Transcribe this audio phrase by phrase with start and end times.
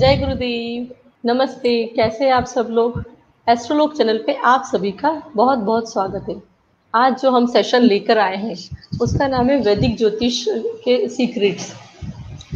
[0.00, 0.86] जय गुरुदेव।
[1.24, 3.02] नमस्ते, कैसे आप सब लोग?
[3.46, 6.36] एस्ट्रोलोग चैनल पे आप सभी का बहुत बहुत स्वागत है।
[6.94, 8.54] आज जो हम सेशन लेकर आए हैं,
[9.02, 10.44] उसका नाम है वैदिक ज्योतिष
[10.84, 11.66] के सीक्रेट्स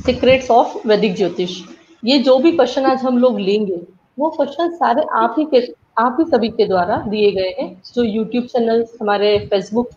[0.06, 1.60] सीक्रेट्स ऑफ़ वैदिक ज्योतिष।
[2.04, 3.80] ये जो भी क्वेश्चन आज हम लोग लेंगे,
[4.18, 5.60] वो क्वेश्चन सारे आप ही के,
[5.98, 9.90] आप ही सभी के द्वारा दिए गए हैं। जो यूट्यूब चैनल हमारे फेसबुक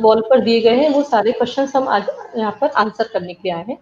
[0.00, 3.50] वॉल पर दिए गए हैं, वो सारे क्वेश्चन हम आज यहाँ पर आंसर करने के
[3.50, 3.78] आए हैं।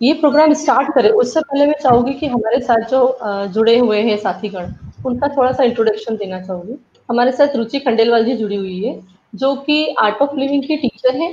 [0.00, 4.16] ये प्रोग्राम स्टार्ट करें। उससे पहले मैं चाहूँगी कि हमारे साथ जो जुड़े हुए हैं
[4.18, 4.72] साथीगण,
[5.06, 6.74] उनका थोड़ा सा इंट्रोडक्शन देना चाहूँगी।
[7.08, 9.00] हमारे साथ रुचि खंडेलवाल जी जुड़ी हुई है,
[9.32, 11.32] जो कि आर्ट ऑफ़ लिविंग की टीचर है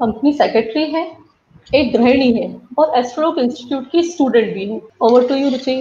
[0.00, 1.04] कंपनी सेक्रेटरी है,
[1.74, 5.76] एक गृहिणी है और एस्ट्रोक इंस्टीट्यूट की स्टूडेंट भी है। Over to you Ruchi.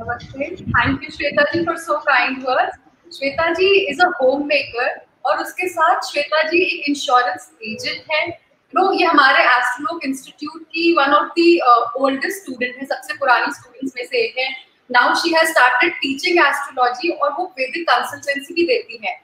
[0.00, 4.10] Thank you Shweta ji for so kind words Shweta ji is a
[4.46, 4.88] homemaker
[5.26, 8.26] और उसके साथ श्वेता जी एक इंश्योरेंस एजेंट है।
[8.74, 11.48] नो ये हमारे एस्ट्रोलॉग इंस्टीट्यूट की one of the
[11.98, 14.48] oldest student है सबसे पुरानी स्टूडेंट्स में से एक है।
[14.90, 19.14] Now she has started teaching astrology और वो वैदिक कंसल्टेंसी भी देती है।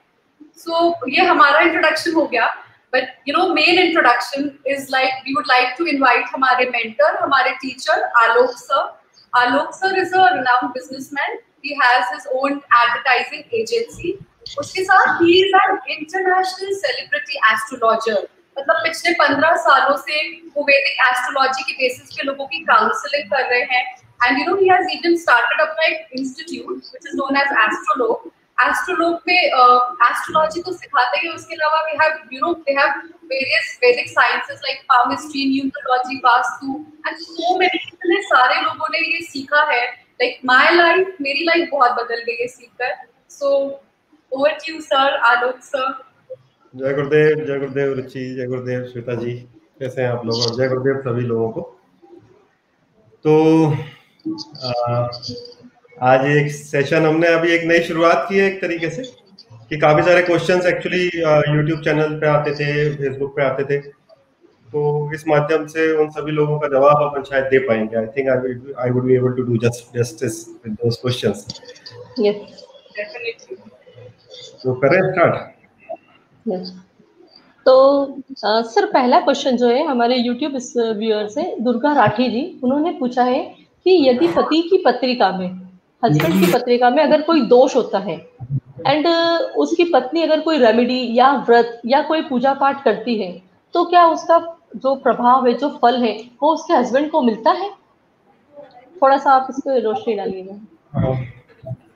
[0.57, 2.47] सो so, ये हमारा इंट्रोडक्शन हो गया।
[2.93, 7.51] But you know main introduction is like we would like to invite हमारे मेंटर हमारे
[7.61, 8.89] teacher Alok sir
[9.33, 14.17] Alok sir is a renowned businessman he has his own advertising agency
[14.59, 21.05] उसके साथ ही is an international celebrity astrologer मतलब पिछले पंद्रह सालों से वो वैदिक
[21.07, 23.83] एस्ट्रोलॉजी के बेसिस पे लोगों की काउंसलिंग कर रहे हैं।
[24.25, 28.29] And you know he has even started अपना एक institute which is known as Astrolog
[28.57, 32.89] Astrolog में एस्ट्रोलॉजी तो सिखाते हैं उसके अलावा we have you know they have
[33.31, 36.75] various Vedic sciences like palmistry numerology vastu
[37.07, 41.69] and so many इतने सारे लोगों ने ये सीखा है। लाइक माय लाइफ मेरी लाइफ
[41.71, 42.95] बहुत बदल गई है सीखकर।
[43.31, 43.49] So
[44.31, 45.91] over to you sir Alok sir
[46.73, 49.31] जय गुरुदेव जय गुरुदेव रुचि जय गुरुदेव श्वेता जी।
[49.79, 50.35] कैसे हैं आप लोग?
[50.41, 51.61] और जय गुरुदेव सभी लोगों को।
[53.25, 53.33] तो
[54.65, 55.09] आ,
[56.11, 60.03] आज एक सेशन हमने अभी एक नई शुरुआत की है एक तरीके से कि काफ़ी
[60.03, 61.03] सारे क्वेश्चंस एक्चुअली
[61.57, 66.31] यूट्यूब चैनल पे आते थे फेसबुक पे आते थे। तो इस माध्यम से उन सभी
[66.31, 69.43] लोगों का जवाब अपन शायद दे पाएँगे। I think I I would be able to
[69.43, 71.47] do just justice with those questions
[72.19, 72.35] yes
[72.97, 73.55] definitely
[74.63, 75.50] तो करें स्टार्ट
[77.65, 77.73] तो
[78.45, 80.57] आ, सर पहला क्वेश्चन जो है हमारे यूट्यूब
[80.97, 83.43] व्यूअर से दुर्गा राठी जी उन्होंने पूछा है
[83.85, 85.47] कि यदि पति की पत्रिका में
[86.03, 88.15] हस्बैंड की पत्रिका में अगर कोई दोष होता है
[88.87, 89.07] एंड
[89.57, 93.31] उसकी पत्नी अगर कोई रेमेडी या व्रत या कोई पूजा पाठ करती है
[93.73, 94.37] तो क्या उसका
[94.75, 96.13] जो प्रभाव है जो फल है
[96.43, 97.69] वो उसके हस्बैंड को मिलता है?
[99.01, 101.13] थोड़ा सा आप इस पर रोशनी डालिएगा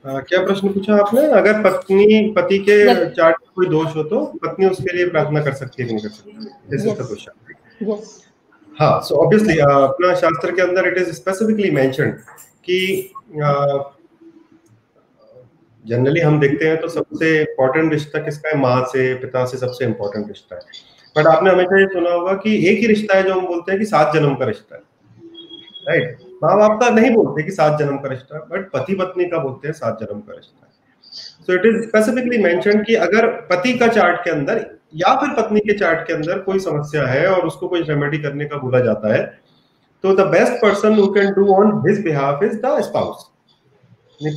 [0.06, 1.20] हाँ। क्या प्रश्न पूछा आपने?
[1.38, 5.52] अगर पत्नी पति के चार्ट में कोई दोष हो तो पत्नी उसके लिए प्रार्थना कर
[5.54, 7.32] सकती है नहीं कर सकती। इज़ द क्वेश्चन
[8.76, 12.18] हाँ सो ऑब्वियसली अपना शास्त्र के अंदर इट इज़ स्पेसिफिकली मेंशनड
[12.64, 12.78] कि
[15.84, 18.56] जनरली हम देखते हैं तो सबसे इम्पोर्टेंट रिश्ता किसका है?
[18.58, 20.62] माँ से पिता से सबसे इम्पोर्टेंट रिश्ता है।
[21.16, 23.80] बट आपने हमेशा ये सुना होगा कि एक ही रिश्ता है जो हम बोलते हैं
[23.80, 24.82] कि सात जन्म का रिश्ता है।
[25.88, 29.38] राइट माँ बाप का नहीं बोलते कि सात जन्म का रिश्ता बट पति पत्नी का
[29.40, 30.72] बोलते हैं सात जन्म का रिश्ता।
[31.42, 34.64] So it is specifically mention कि अगर पति का चार्ट के अंदर
[34.94, 38.44] या फिर पत्नी के चार्ट के अंदर कोई समस्या है और उसको कोई रेमेडी करने
[38.44, 39.22] का बोला जाता है
[40.04, 43.30] तो the best person who can do on his behalf is the spouse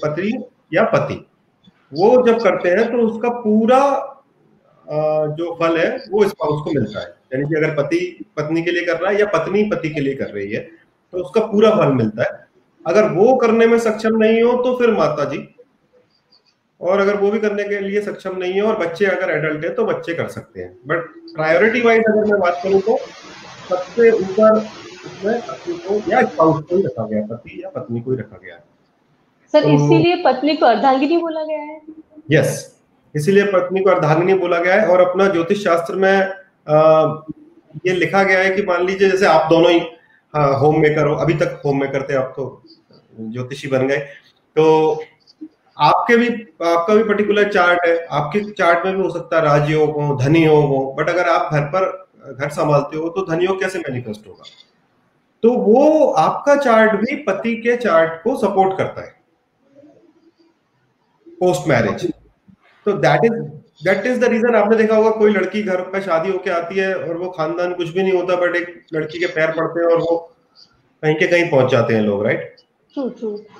[0.03, 0.31] पति
[0.73, 1.25] या पति।
[1.91, 3.81] वो जब करते हैं तो उसका पूरा
[5.37, 8.85] जो फल है वो स्पाउस को मिलता है। यानी कि अगर पति, पत्नी के लिए
[8.85, 10.67] कर रहा है या पत्नी पति के लिए कर रही है
[11.13, 12.47] तो उसका पूरा फल मिलता है।
[12.85, 15.47] अगर वो करने में सक्षम नहीं हो तो फिर माता जी।
[16.81, 19.73] और अगर वो भी करने के लिए सक्षम नहीं है और बच्चे अगर एडल्ट है
[19.75, 21.05] तो बच्चे कर सकते हैं। बट
[21.35, 22.97] प्रायोरिटी वाइज अगर मैं बात करूँ तो
[23.69, 28.37] सबसे ऊपर को या स्पाउस को ही रखा गया पति या पत्नी को ही रखा
[28.37, 28.63] गया है।
[29.53, 31.81] सर तो, इसीलिए पत्नी को अर्धांगिनी बोला गया है?
[32.31, 32.75] यस
[33.15, 36.33] इसीलिए पत्नी को अर्धांगिनी बोला गया है। और अपना ज्योतिष शास्त्र में
[36.67, 37.21] आ,
[37.85, 39.79] ये लिखा गया है कि मान लीजिए जैसे आप दोनों ही
[40.34, 42.63] हाँ होम मेकर हो। अभी तक होम मेकर थे आप तो
[43.21, 43.98] ज्योतिषी बन गए।
[44.56, 45.03] तो
[45.77, 46.27] आपके भी,
[46.65, 50.45] आपका भी पर्टिकुलर चार्ट है। आपके चार्ट में भी हो सकता है राजयोग हो, धनी
[50.45, 51.88] योग हो बट अगर आप घर पर,
[52.33, 54.44] घर संभालते हो तो धनी योग कैसे मैनिफेस्ट होगा?
[55.44, 59.18] तो वो आपका चार्ट भी पति के चार्ट को सपोर्ट करता है।
[61.39, 62.12] पोस्ट मैरिज
[62.86, 63.33] तो that is
[63.81, 66.93] that is the reason आपने देखा होगा कोई लड़की घर पे शादी होके आती है
[66.95, 69.99] और वो खानदान कुछ भी नहीं होता बट एक लड़की के पैर पड़ते हैं और
[70.01, 70.15] वो
[71.03, 72.55] कहीं के कहीं पहुँच जाते हैं लोग राइट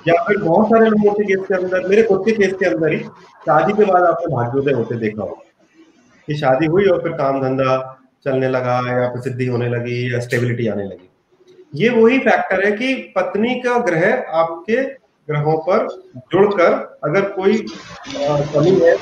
[0.08, 2.92] या फिर बहुत सारे लोगों के केस के अंदर मेरे खुद के केस के अंदर
[2.92, 2.98] ही
[3.46, 5.38] शादी के बाद आपने भाग्योदय होते देखा हो
[6.28, 7.76] कि शादी हुई और फिर काम धंधा
[8.24, 11.08] चलने लगा या प्रसिद्धि होने लगी या स्टेबिलिटी आने लगी।
[11.74, 14.06] ये वही फैक्टर है कि पत्नी का ग्रह
[14.40, 14.82] आपके
[15.28, 15.86] ग्रहों पर
[16.32, 16.72] जुड़कर
[17.04, 17.56] अगर कोई
[18.16, 18.94] कमी है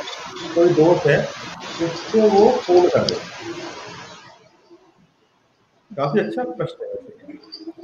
[0.55, 1.19] कोई दोष है
[1.87, 3.15] उसको वो पूर्ण कर दे।
[5.91, 7.35] काफ़ी अच्छा प्रश्न है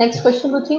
[0.01, 0.79] नेक्स्ट क्वेश्चन रुचि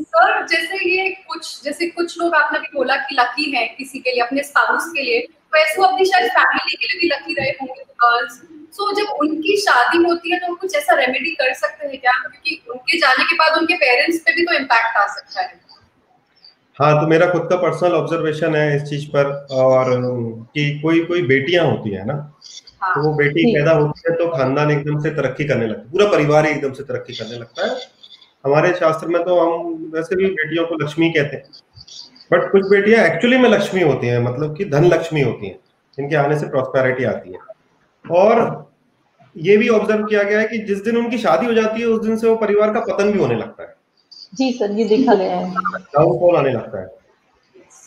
[0.00, 4.10] सर जैसे ये कुछ जैसे कुछ लोग आपने भी बोला कि लकी है किसी के
[4.10, 7.50] लिए अपने स्पाउस के लिए वैसे वो अपनी शायद फैमिली के लिए भी लकी रहे
[7.60, 8.40] होंगे गर्ल्स
[8.76, 12.12] सो so, जब उनकी शादी होती है तो कुछ ऐसा रेमेडी कर सकते हैं क्या?
[12.22, 15.60] क्योंकि उनके जाने के बाद उनके पेरेंट्स पे भी तो इम्पैक्ट आ सकता है।
[16.80, 19.88] हाँ तो मेरा खुद का पर्सनल ऑब्जर्वेशन है इस चीज़ पर और
[20.54, 22.14] कि कोई कोई बेटियाँ होती है ना
[22.82, 25.90] हाँ। तो वो बेटी पैदा होती है तो खानदान एकदम से तरक्की करने लगता है
[25.90, 27.76] पूरा परिवार ही एकदम से तरक्की करने लगता है।
[28.44, 31.44] हमारे शास्त्र में तो हम वैसे भी बेटियों को लक्ष्मी कहते हैं
[32.30, 35.58] बट कुछ बेटियाँ एक्चुअली में लक्ष्मी होती हैं मतलब कि धन लक्ष्मी होती हैं
[35.98, 37.38] जिनके आने से प्रॉस्पेरिटी आती है।
[38.04, 38.70] और
[39.36, 42.06] ये भी ऑब्ज़र्व किया गया है कि जिस दिन उनकी शादी हो जाती है उस
[42.06, 43.74] दिन से वो परिवार का पतन भी होने लगता है।
[44.32, 46.86] जी सर, ये देखा गया है। डाउनफॉल आने लगता है?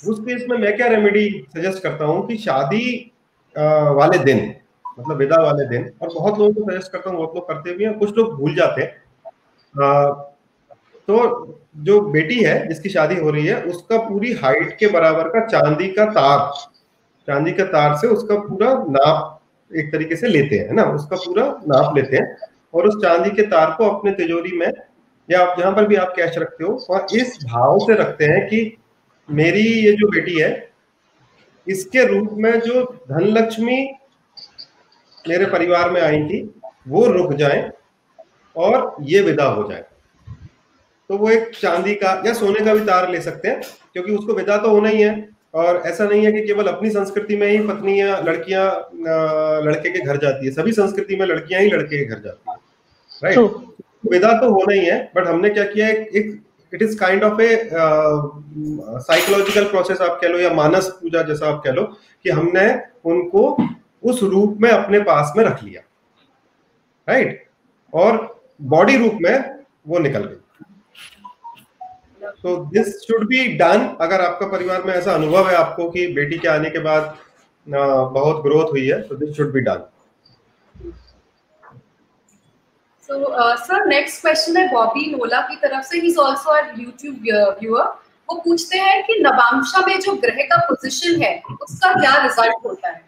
[0.03, 3.11] उस केस में मैं क्या रेमेडी सजेस्ट करता हूँ कि शादी
[3.55, 4.53] वाले दिन
[4.99, 7.83] मतलब विदा वाले दिन, और बहुत लोगों को सजेस्ट करता हूँ, बहुत लोग करते भी
[7.83, 8.91] हैं, कुछ लोग भूल जाते हैं।
[11.07, 15.45] तो जो बेटी है, जिसकी शादी हो रही है, उसका पूरी हाइट के बराबर का
[15.47, 16.51] चांदी का तार,
[17.27, 19.39] चांदी का तार से उसका पूरा नाप
[19.71, 20.83] एक तरीके से लेते हैं ना?
[20.85, 22.35] उसका पूरा नाप लेते हैं,
[22.73, 24.71] और उस चांदी के तार को अपने तिजोरी में
[25.29, 28.45] या आप जहाँ पर भी आप कैश रखते हो और इस भाव से रखते हैं
[28.47, 28.77] कि
[29.29, 30.51] मेरी ये जो बेटी है,
[31.67, 33.81] इसके रूप में जो धनलक्ष्मी
[35.25, 36.41] मेरे परिवार में आई थी,
[36.87, 37.71] वो रुक जाए
[38.55, 39.83] और ये विदा हो जाए।
[41.09, 43.61] तो वो एक चांदी का या सोने का भी तार ले सकते हैं,
[43.93, 47.35] क्योंकि उसको विदा तो होना ही है। और ऐसा नहीं है कि केवल अपनी संस्कृति
[47.37, 48.65] में ही पत्नी या लड़कियाँ
[49.65, 52.55] लड़के के घर जाती है, सभी संस्कृति में लड़कियाँ ही लड़के के घर जाती है।
[53.21, 53.35] राइट
[54.03, 56.41] विदा तो होना ही है बट हमने क्या किया, एक
[56.73, 61.61] it is kind of a psychological process आप कह लो या मानस पूजा जैसा आप
[61.63, 61.83] कह लो,
[62.25, 62.67] कि हमने
[63.05, 63.57] उनको
[64.03, 65.81] उस रूप में अपने पास में रख लिया।
[67.07, 67.45] राइट
[67.93, 69.55] और बॉडी रूप में
[69.87, 70.35] वो निकल गई।
[72.43, 76.37] तो दिस शुड बी डन अगर आपका परिवार में ऐसा अनुभव है आपको कि बेटी
[76.37, 77.15] के आने के बाद
[77.67, 79.83] बहुत ग्रोथ हुई है तो this should be done
[83.09, 85.97] so sir next question है बॉबी नोला की तरफ़ से.
[85.99, 87.17] He is also our YouTube
[87.61, 87.85] viewer
[88.29, 92.89] वो पूछते हैं कि नवांशा में जो ग्रह का पोजीशन है, उसका क्या रिज़ल्ट होता
[92.89, 93.01] है?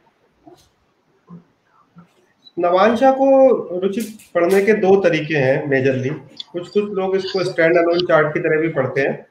[2.57, 4.01] नवांशा को रुचि
[4.35, 8.61] पढ़ने के दो तरीके हैं मेजरली कुछ कुछ लोग इसको स्टैंड अलोन चार्ट की तरह
[8.61, 9.25] भी पढ़ते हैं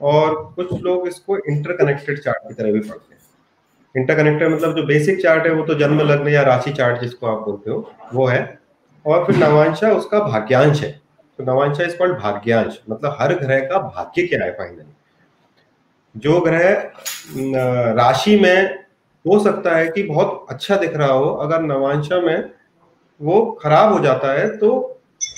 [0.00, 3.20] और कुछ लोग इसको इंटरकनेक्टेड चार्ट की तरह भी पढ़ते हैं.
[3.94, 7.44] इंटरकनेक्टेड मतलब जो बेसिक चार्ट है, वो तो जन्म, लग्न या राशि चार्ट जिसको आप
[7.44, 8.58] बोलते हो, वो है.
[9.06, 10.90] और फिर नवांशा उसका भाग्यांश है।
[11.38, 14.84] तो नवांशा इज़ कॉल्ड भाग्यांश मतलब हर ग्रह का भाग्य क्या है फाइनली
[16.14, 16.70] जो ग्रह
[17.94, 18.84] राशि में
[19.24, 22.50] हो सकता है कि बहुत अच्छा दिख रहा हो, अगर नवांशा में
[23.20, 24.68] वो खराब हो जाता है तो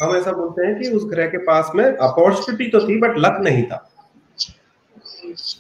[0.03, 3.39] हम ऐसा बोलते हैं कि उस ग्रह के पास में अपॉर्चुनिटी तो थी बट लक
[3.43, 3.77] नहीं था।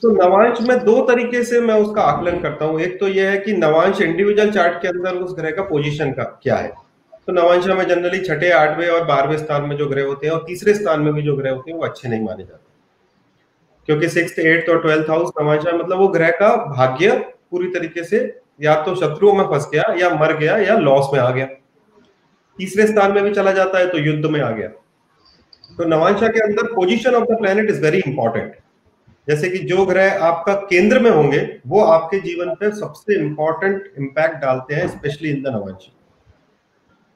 [0.02, 3.38] तो नवांश में दो तरीके से मैं उसका आकलन करता हूँ। एक तो यह है
[3.38, 6.72] कि नवांश इंडिविजुअल चार्ट के अंदर उस ग्रह का पोजीशन का क्या है।
[7.28, 10.44] तो नवांशा में जनरली छठे, आठवें और बारहवें स्थान में जो ग्रह होते हैं और
[10.46, 12.66] तीसरे स्थान में भी जो ग्रह होते हैं वो अच्छे नहीं माने जाते।
[13.88, 17.16] क्योंकि सिक्स एट्थ और ट्वेल्थ हाउस नवांशा मतलब वो ग्रह का भाग्य
[17.50, 18.20] पूरी तरीके से
[18.60, 21.46] या तो शत्रुओं में फंस गया या मर गया या लॉस में आ गया।
[22.58, 24.68] तीसरे स्थान में भी चला जाता है तो युद्ध में आ गया।
[25.78, 28.56] तो नवांशा के अंदर position of the planet is very important
[29.28, 34.36] जैसे कि जो ग्रह आपका केंद्र में होंगे, वो आपके जीवन पर सबसे इंपॉर्टेंट इंपैक्ट
[34.36, 35.88] डालते हैं स्पेशली इन द नवांश।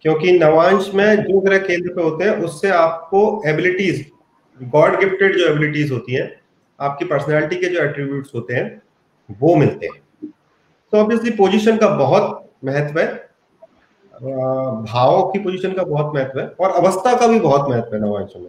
[0.04, 4.06] क्योंकि नवांश में जो ग्रह केंद्र पे होते हैं, उससे आपको एबिलिटीज
[4.60, 6.30] गॉड गिफ्टेड जो एबिलिटीज होती हैं,
[6.78, 8.82] आपकी पर्सनैलिटी के जो एट्रीब्यूट्स होते हैं,
[9.40, 10.30] वो मिलते हैं।
[10.92, 13.06] तो ऑब्वियसली पोजीशन का बहुत महत्व है।
[14.14, 18.32] भाव की पोजीशन का बहुत महत्व है और अवस्था का भी बहुत महत्व है नवांश
[18.36, 18.48] में।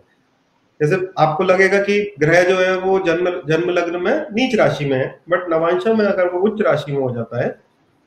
[0.79, 4.97] जैसे आपको लगेगा कि ग्रह जो है, वो जन्म जन्म लग्न में नीच राशि में
[4.97, 7.49] है बट नवांशा में अगर वो उच्च राशि में हो जाता है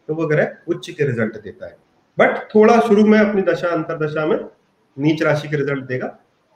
[0.08, 1.76] तो वो ग्रह उच्च के रिज़ल्ट देता है।
[2.18, 4.38] बट थोड़ा शुरू में अपनी दशा अंतर दशा में
[4.96, 6.06] नीच राशि के रिज़ल्ट देगा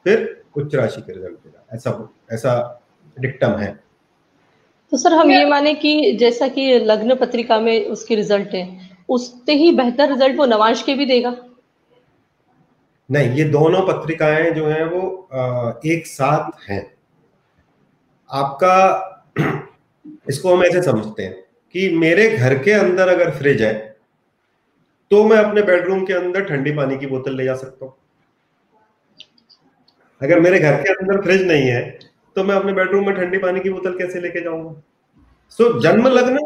[0.07, 2.83] फिर उच्च राशि के रिज़ल्ट देगा। ऐसा ऐसा
[3.17, 3.73] डिक्टम है।
[4.93, 9.53] तो सर हम ये माने कि जैसा कि लग्न पत्रिका में उसके रिज़ल्ट है उससे
[9.53, 11.37] ही बेहतर रिज़ल्ट वो नवांश के भी देगा।
[13.11, 16.83] नहीं ये दोनों पत्रिकाएँ जो हैं वो एक साथ हैं।
[18.31, 18.77] आपका
[20.29, 21.33] इसको हम ऐसे समझते हैं
[21.75, 23.90] कि मेरे घर के अंदर अगर फ्रिज है
[25.11, 27.95] तो मैं अपने बेडरूम के अंदर ठंडी पानी की बोतल ले जा सकता हूँ।
[30.21, 31.83] अगर मेरे घर के अंदर फ्रिज नहीं है
[32.37, 34.83] तो मैं अपने बेडरूम में ठंडी पानी की बोतल कैसे लेके जाऊँगा?
[35.49, 36.39] सो so, जन्म लग्न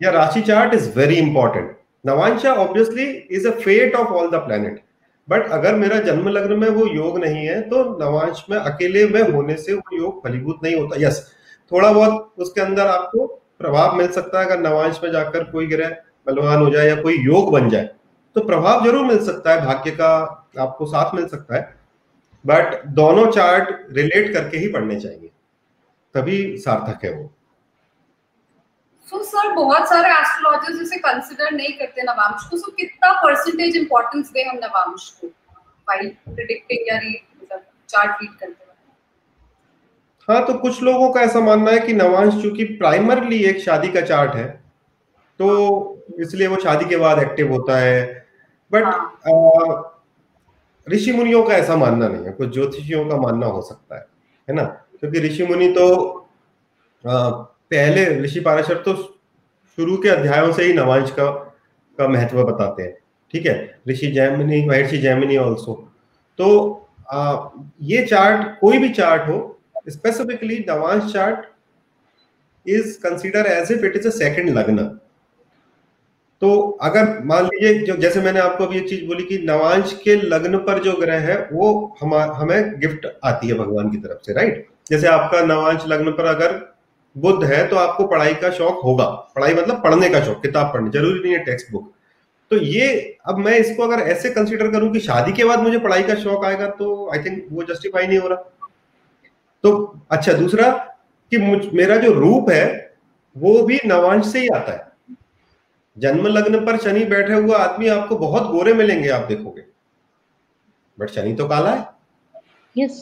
[0.00, 3.04] या राशि chart is very important नवांशा obviously
[3.36, 4.82] is a fate of all the planet
[5.28, 9.22] but अगर मेरा जन्म लग्न में वो योग नहीं है तो नवांश में अकेले में
[9.22, 13.26] होने से वो योग फलीभूत नहीं होता। यस yes, थोड़ा बहुत उसके अंदर आपको
[13.58, 17.16] प्रभाव मिल सकता है अगर नवांश में जाकर कोई ग्रह बलवान हो जाए या कोई
[17.16, 17.90] योग बन जाए
[18.36, 20.08] तो प्रभाव ज़रूर मिल सकता है भाग्य का
[20.60, 21.62] आपको साथ मिल सकता है।
[22.44, 25.30] बट दोनों चार्ट रिलेट करके ही पढ़ने चाहिए
[26.14, 27.30] तभी सार्थक है वो।
[29.08, 33.76] So, सर बहुत सारे एस्ट्रोलॉजर्स इसे कंसीडर नहीं करते नवांश को। सो so, कितना परसेंटेज
[33.76, 35.26] इंपॉर्टेंस दे हम नवांश को?
[35.26, 38.60] व्हाइल प्रेडिक्टिंग या मतलब चार्ट रीड करते
[40.28, 44.00] हाँ तो कुछ लोगों का ऐसा मानना है कि नवांश चूँकि प्राइमरली एक शादी का
[44.00, 44.61] चार्ट है
[45.42, 48.02] तो इसलिए वो शादी के बाद एक्टिव होता है।
[48.70, 50.02] बट हाँ.
[50.86, 54.06] ऋषि मुनियों का ऐसा मानना नहीं है। कुछ ज्योतिषियों का मानना हो सकता है
[54.48, 54.64] है ना?
[55.00, 55.86] क्योंकि ऋषि मुनि तो
[57.04, 58.94] आ, पहले ऋषि पाराशर तो
[59.78, 61.30] शुरू के अध्यायों से ही नवांश का
[61.98, 62.96] का महत्व बताते हैं
[63.34, 63.80] ठीक है?
[63.88, 65.74] ऋषि जैमिनी महर्षि जैमिनी ऑल्सो
[66.38, 66.48] तो
[67.12, 67.48] आ,
[67.82, 69.38] ये चार्ट कोई भी चार्ट हो
[69.90, 71.50] specifically Navamsa chart
[72.66, 74.90] is consider as if it is a second लग्न
[76.42, 80.14] तो अगर मान लीजिए जो, जैसे मैंने आपको अभी ये चीज़ बोली कि नवांश के
[80.16, 84.32] लग्न पर जो ग्रह है, वो हम, हमें गिफ्ट आती है भगवान की तरफ़ से
[84.32, 86.60] राइट जैसे आपका नवांश लग्न पर अगर
[87.16, 89.04] बुद्ध है तो आपको पढ़ाई का शौक होगा।
[89.36, 91.90] पढ़ाई मतलब पढ़ने का शौक, किताब पढ़ने, ज़रूरी नहीं है टेक्स्ट बुक
[92.50, 96.02] तो ये, अब मैं इसको अगर ऐसे कंसिडर करूँ कि शादी के बाद मुझे पढ़ाई
[96.02, 98.68] का शौक आएगा तो आई थिंक वो जस्टिफाई नहीं हो रहा।
[99.64, 100.70] तो अच्छा दूसरा
[101.32, 102.96] कि मुझ, मेरा जो रूप है,
[103.36, 104.91] वो भी नवांश से ही आता है।
[105.96, 109.64] जन्म लग्न पर शनि बैठे हुए आदमी आपको बहुत गोरे मिलेंगे आप देखोगे।
[110.98, 111.86] बट शनि तो काला है।
[112.76, 112.92] Yes.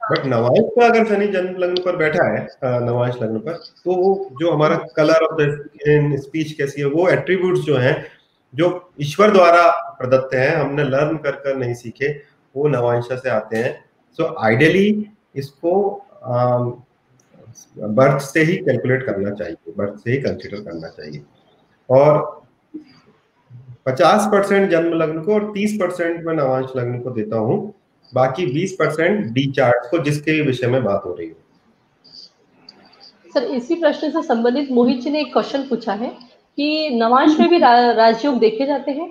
[0.00, 3.52] बट नवांश पर अगर शनि जन्म लग्न पर बैठा है नवांश लग्न पर
[3.84, 7.94] तो वो जो हमारा कलर ऑफ़ द स्पीच कैसी है वो एट्रीब्यूट्स जो हैं
[8.54, 8.68] जो
[9.00, 9.68] ईश्वर द्वारा
[9.98, 12.08] प्रदत्त हैं हमने लर्न कर कर नहीं सीखे
[12.54, 13.72] वो नवांशा से आते हैं।
[14.18, 15.74] सो so, आइडियली इसको
[17.78, 21.22] बर्थ से ही कैलकुलेट करना चाहिए बर्थ से ही कंसिडर करना चाहिए।
[21.92, 22.20] और
[23.86, 27.56] 50 परसेंट जन्म लग्न को और 30 परसेंट मैं नवांश लग्न को देता हूँ।
[28.12, 31.34] बाकी 20 परसेंट डी चार्ट को जिसके विषय में बात हो रही है।
[33.34, 36.08] सर इसी प्रश्न से संबंधित मोहित जी ने एक क्वेश्चन पूछा है
[36.58, 39.10] कि नवांश में भी रा, राजयोग देखे जाते हैं?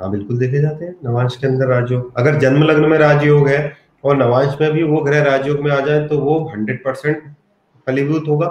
[0.00, 3.76] हाँ बिल्कुल देखे जाते हैं। नवांश के अंदर राजयोग अगर जन्म लग्न में राजयोग है
[4.04, 7.22] और नवांश में भी वो ग्रह राजयोग में आ जाए तो वो हंड्रेड परसेंट
[7.86, 8.46] फलीभूत होगा।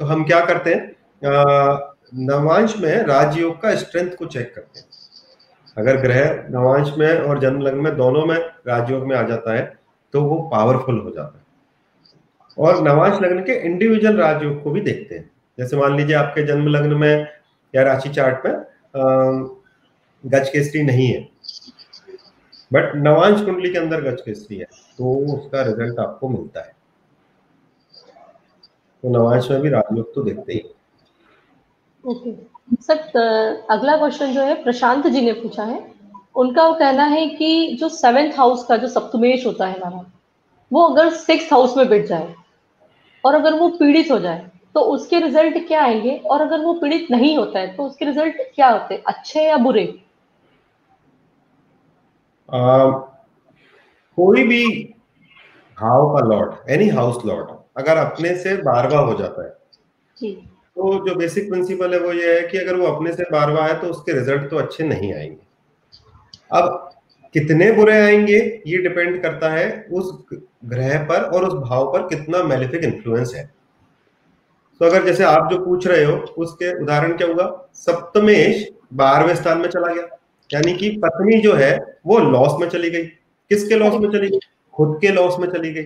[0.00, 0.80] तो हम क्या करते हैं?
[2.12, 4.86] नवांश में राजयोग का स्ट्रेंथ को चेक करते हैं।
[5.76, 8.36] अगर ग्रह नवांश में और जन्म लग्न में दोनों में
[8.66, 9.62] राजयोग में आ जाता है
[10.14, 11.44] तो वो पावरफुल हो जाता है।
[12.58, 16.66] और नवांश लग्न के इंडिविजुअल राजयोग को भी देखते हैं। जैसे मान लीजिए आपके जन्म
[16.68, 17.26] लग्न में
[17.74, 18.54] या राशि चार्ट में
[20.24, 21.28] गज केसरी नहीं है।
[22.70, 24.66] बट नवांश कुंडली के अंदर गज केसरी है
[24.98, 26.72] तो उसका रिज़ल्ट आपको मिलता है।
[29.04, 30.64] तो नवांश में भी राजयोग तो देखते ही।
[32.04, 32.32] ओके
[32.82, 35.78] सर अगला क्वेश्चन जो है प्रशांत जी ने पूछा है।
[36.36, 40.04] उनका वो कहना है कि जो सेवेंथ हाउस का जो सप्तमेश होता है हमारा
[40.70, 42.34] वो अगर सिक्स हाउस में बिट जाए
[43.24, 46.16] और अगर वो पीड़ित हो जाए तो उसके रिज़ल्ट क्या आएँगे?
[46.16, 49.02] और अगर वो पीड़ित नहीं होता है तो उसके रिज़ल्ट क्या होते हैं?
[49.06, 49.84] अच्छे या बुरे?
[52.48, 52.88] आ,
[54.18, 54.64] कोई भी
[55.78, 59.54] हाउ का लॉर्ड एनी हाउस लॉर्ड अगर अपने से बारवा हो जाता है
[60.16, 60.32] जी।
[60.80, 63.72] तो जो बेसिक प्रिंसिपल है वो ये है कि अगर वो अपने से बार बार
[63.72, 65.36] तो उसके रिज़ल्ट तो अच्छे नहीं आएँगे।
[66.52, 66.90] अब
[67.32, 70.24] कितने बुरे आएँगे ये डिपेंड करता है उस
[70.64, 73.50] ग्रह पर और उस भाव पर कितना मेलिफिक इन्फ्लुएंस है।
[74.80, 79.58] तो अगर जैसे आप जो पूछ रहे हो, उसके उदाहरण क्या होगा सप्तमेश बारहवें स्थान
[79.58, 80.18] में चला गया।
[80.54, 83.04] यानी कि पत्नी जो है, वो लॉस में चली गई।
[83.48, 84.38] किसके लॉस में चली गई?
[84.74, 85.84] खुद के लॉस में चली गई।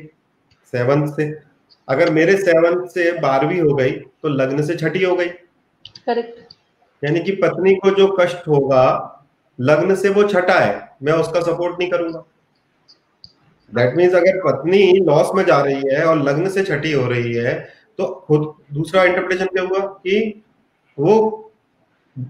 [0.72, 1.53] सेवंथ से।
[1.88, 6.54] अगर मेरे सेवन से बारहवीं हो गई तो लग्न से छठी हो गई। करेक्ट।
[7.02, 9.10] यानी कि पत्नी को जो कष्ट होगा
[9.58, 12.24] लग्न से वो छठा है मैं उसका सपोर्ट नहीं करूँगा।
[13.72, 17.32] दैट मीन्स अगर पत्नी लॉस में जा रही है और लग्न से छठी हो रही
[17.34, 17.54] है
[17.98, 20.42] तो खुद दूसरा इंटरप्रिटेशन क्या हुआ कि
[20.98, 21.40] वो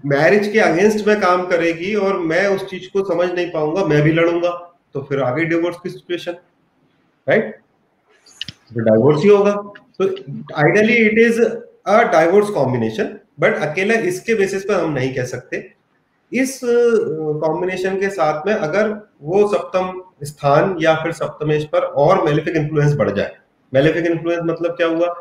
[0.05, 4.01] मैरिज के अगेंस्ट में काम करेगी और मैं उस चीज़ को समझ नहीं पाऊँगा मैं
[4.01, 4.51] भी लड़ूँगा
[4.93, 6.35] तो फिर आगे डिवोर्स की सिचुएशन
[7.27, 7.59] राइट
[8.71, 9.51] तो डाइवोर्स ही होगा।
[9.99, 10.07] तो
[10.55, 15.57] ideally it is a divorce combination but अकेला इसके बेसिस पर हम नहीं कह सकते।
[16.31, 18.89] इस कॉम्बिनेशन के साथ में अगर
[19.21, 23.35] वो सप्तम स्थान या फिर सप्तमेश पर और मेलिफिक इन्फ्लुएंस बढ़ जाए।
[23.73, 25.13] मेलिफिक इन्फ्लुएंस मतलब क्या हुआ?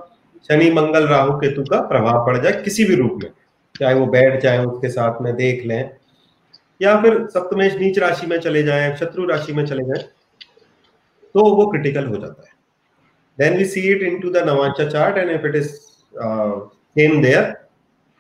[0.48, 3.30] शनि, मंगल, राहु, केतु का प्रभाव पड़ जाए किसी भी रूप में।
[3.74, 5.90] चाहे वो बैठ जाए, उसके साथ में देख लें।
[6.82, 10.04] या फिर सप्तमेश नीच राशि में चले जाए, शत्रु राशि में चले जाए
[11.34, 12.53] तो वो क्रिटिकल हो जाता है।
[13.38, 15.68] Then we see it into the नवांशा chart and if it is
[16.96, 17.52] same there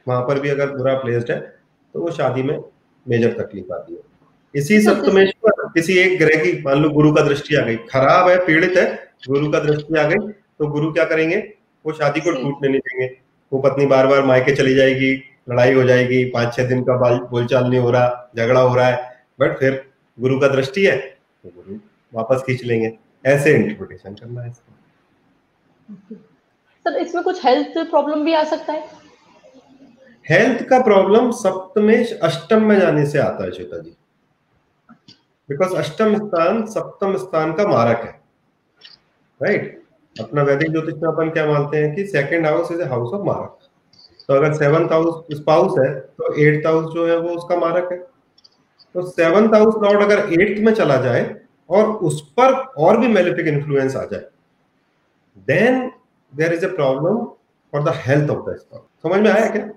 [0.06, 1.38] वहाँ पर भी अगर बुरा प्लेस्ड है
[1.94, 2.58] तो वो शादी में
[3.06, 4.00] मेजर तकलीफ़ आती है।
[4.54, 8.28] इसी सप्तमेश पर किसी एक ग्रह की मान लो गुरु का दृष्टि आ गई खराब
[8.28, 8.86] है पीड़ित है
[9.28, 11.36] गुरु का दृष्टि आ गई तो गुरु क्या करेंगे?
[11.84, 13.06] वो शादी को टूटने नहीं देंगे।
[13.52, 15.12] वो पत्नी बार बार मायके चली जाएगी
[15.50, 16.96] लड़ाई हो जाएगी पाँच छह दिन का
[17.30, 18.96] बोलचाल नहीं हो रहा झगड़ा हो रहा है
[19.40, 19.82] बट फिर
[20.18, 21.78] गुरु का दृष्टि है तो गुरु
[22.12, 22.92] वापस खींच लेंगे।
[23.26, 24.72] ऐसे इंटरप्रिटेशन करना है इसको।
[25.88, 28.84] सर, इसमें कुछ हेल्थ प्रॉब्लम भी आ सकता है?
[30.26, 33.94] हेल्थ का प्रॉब्लम सप्तमेश अष्टम में जाने से आता है श्वेता जी
[35.48, 38.12] बिकॉज़ अष्टम स्थान सप्तम स्थान का मारक है।
[39.40, 39.80] Right right?
[40.16, 43.22] अपना वैदिक ज्योतिष में अपन क्या मानते हैं कि second house is a house of
[43.26, 43.68] मारक
[44.28, 47.98] तो अगर सेवंथ हाउस स्पाउस है तो एट्थ हाउस जो है वो उसका मारक है।
[47.98, 51.34] तो सेवंथ हाउस लॉर्ड अगर एट्थ में चला जाए
[51.70, 54.24] और उस पर और भी मेलिफिक इन्फ्लुएंस आ जाए
[55.36, 55.90] then
[56.32, 57.24] there is a problem
[57.72, 59.68] for the health of the spouse समझ में आया क्या?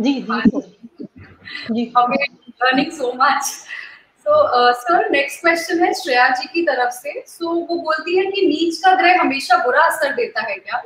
[0.00, 0.60] जी जी
[1.70, 1.92] जी।
[2.62, 3.42] Learning so much
[4.26, 8.24] so sir next question है श्रेया जी की तरफ़ से। सो so, वो बोलती है
[8.24, 10.76] कि नीच का ग्रह हमेशा बुरा असर देता है क्या?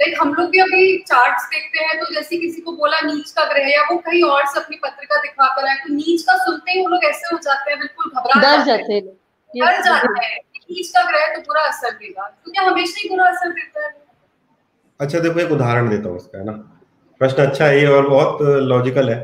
[0.00, 3.30] लाइक like, हम लोग भी अभी चार्ट्स देखते हैं तो जैसे किसी को बोला नीच
[3.30, 6.36] का ग्रह या वो कहीं और से अपनी पत्रिका दिखा कर आए तो नीच का
[6.36, 9.04] सुनते ही वो लोग ऐसे हो जाते हैं बिल्कुल घबरा जाते हैं।
[9.54, 10.38] डर जाते हैं।
[10.70, 13.94] नीच का ग्रह तो बुरा असर देगा तो क्या हमेशा ही बुरा असर देता है।
[15.00, 16.52] अच्छा देखो एक उदाहरण देता हूँ इसका है ना?
[17.20, 19.18] प्रश्न अच्छा है और बहुत लॉजिकल है।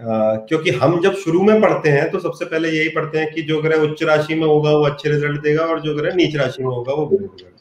[0.00, 3.42] आ, क्योंकि हम जब शुरू में पढ़ते हैं तो सबसे पहले यही पढ़ते हैं कि
[3.42, 6.62] जो ग्रह उच्च राशि में होगा वो अच्छे रिज़ल्ट देगा और जो ग्रह नीच राशि
[6.62, 7.52] में होगा वो बुरे रिज़ल्ट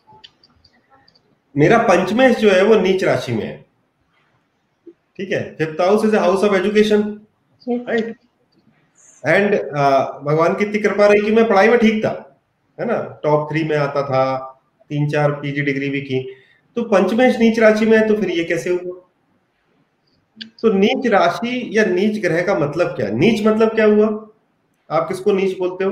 [1.56, 3.58] मेरा पंचमेश जो है वो नीच राशि में है।
[5.18, 5.41] ठीक है?
[5.56, 7.02] Fifth house is house of education
[7.67, 8.15] right
[9.24, 12.12] and भगवान की इतनी कृपा रही कि मैं पढ़ाई में ठीक था।
[12.78, 12.98] है ना?
[13.24, 14.24] टॉप थ्री में आता था
[14.92, 16.20] तीन चार पीजी डिग्री भी की।
[16.78, 19.00] तो पंचमेश नीच राशि में है तो फिर ये कैसे हुआ?
[20.62, 23.10] तो नीच राशि या नीच ग्रह का मतलब क्या?
[23.10, 24.08] नीच मतलब क्या हुआ?
[24.90, 25.92] आप किसको नीच बोलते हो?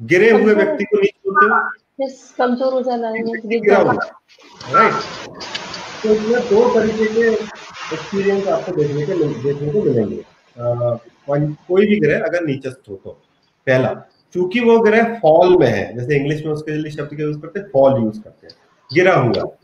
[0.00, 2.08] गिरे हुए व्यक्ति को नीच बोलते हो?
[2.38, 3.10] कमज़ोर हो जाना
[4.70, 4.94] राइट
[6.02, 10.22] तो इसमें दो तरीके के एक्सपीरियंस आपको देखने के देखने को मिलेंगे।
[11.68, 13.10] कोई भी ग्रह अगर नीचस्थ हो तो।
[13.66, 13.92] पहला
[14.34, 17.60] चूँकि वो ग्रह फॉल में है, जैसे इंग्लिश में उसके लिए शब्द का यूज़ करते
[17.60, 18.54] हैं फॉल यूज़ करते हैं,
[18.92, 19.56] गिरा हुआ।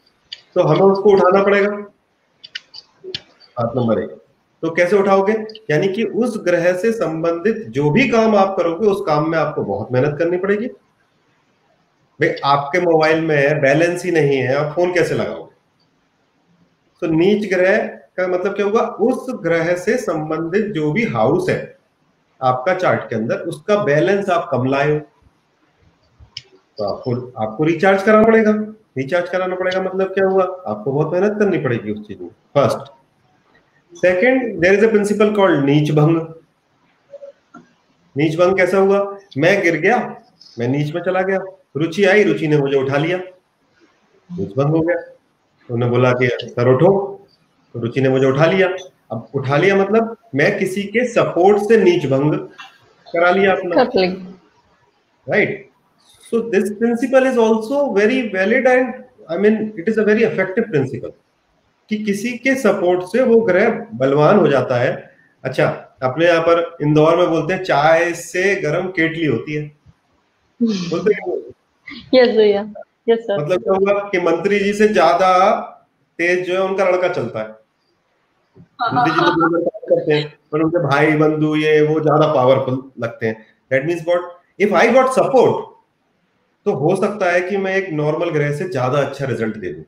[0.54, 4.22] तो हमें उसको उठाना पड़ेगा। बात नंबर एक।
[4.62, 5.46] तो कैसे उठाओगे?
[5.70, 9.62] यानी कि उस ग्रह से संबंधित जो भी काम आप करोगे, उस काम में आपको
[9.62, 10.68] बहुत मेहनत करनी पड़ेगी।
[12.20, 15.54] भाई, आपके मोबाइल में है बैलेंस ही नहीं है, आप फ़ोन कैसे लगाओगे?
[17.00, 18.80] तो नीच ग्रह का मतलब क्या होगा?
[18.80, 21.77] उस ग्रह से संबंधित जो भी हाउस है
[22.40, 24.98] आपका चार्ट के अंदर, उसका बैलेंस आप कम लाए हो?
[26.78, 28.52] तो आपको आपको रिचार्ज कराना पड़ेगा।
[28.98, 30.44] रिचार्ज कराना पड़ेगा मतलब क्या हुआ?
[30.66, 32.92] आपको बहुत मेहनत करनी पड़ेगी उस चीज़ में। First
[33.96, 36.16] second there is a principle called नीच भंग।
[38.16, 39.18] नीच भंग कैसा हुआ?
[39.38, 39.98] मैं गिर गया,
[40.58, 41.38] मैं नीच में चला गया।
[41.76, 44.96] रुचि आई, रुचि ने मुझे उठा लिया। नीच भंग हो गया।
[45.70, 47.17] उन्होंने बोला कि सर उठो।
[47.74, 48.68] तो रुचि ने मुझे उठा लिया।
[49.12, 52.34] अब उठा लिया मतलब मैं किसी के सपोर्ट से नीच भंग
[53.06, 53.82] करा लिया अपना।
[55.26, 55.68] Right
[56.32, 58.92] so this principle is also very valid and
[59.30, 61.12] I mean it is a very effective principle
[61.90, 64.90] कि किसी के सपोर्ट से वो ग्रह बलवान हो जाता है।
[65.44, 65.66] अच्छा
[66.02, 69.62] अपने यहाँ पर इंदौर में बोलते हैं चाय से गर्म केटली होती है।
[70.60, 71.36] बोलते हैं
[72.14, 72.62] yes, भैया।
[73.08, 73.38] Yes, sir.
[73.40, 75.30] मतलब क्या होगा कि मंत्री जी से ज़्यादा
[76.18, 77.56] तेज जो है उनका लड़का चलता है।
[78.80, 84.02] तो करते हैं, पर उनके भाई, बंधु, ये, वो ज़्यादा पावरफुल लगते हैं। That means
[84.08, 85.66] what if I got support
[86.66, 89.84] तो हो सकता है कि मैं एक नॉर्मल ग्रह से ज़्यादा अच्छा रिज़ल्ट दे दूँ।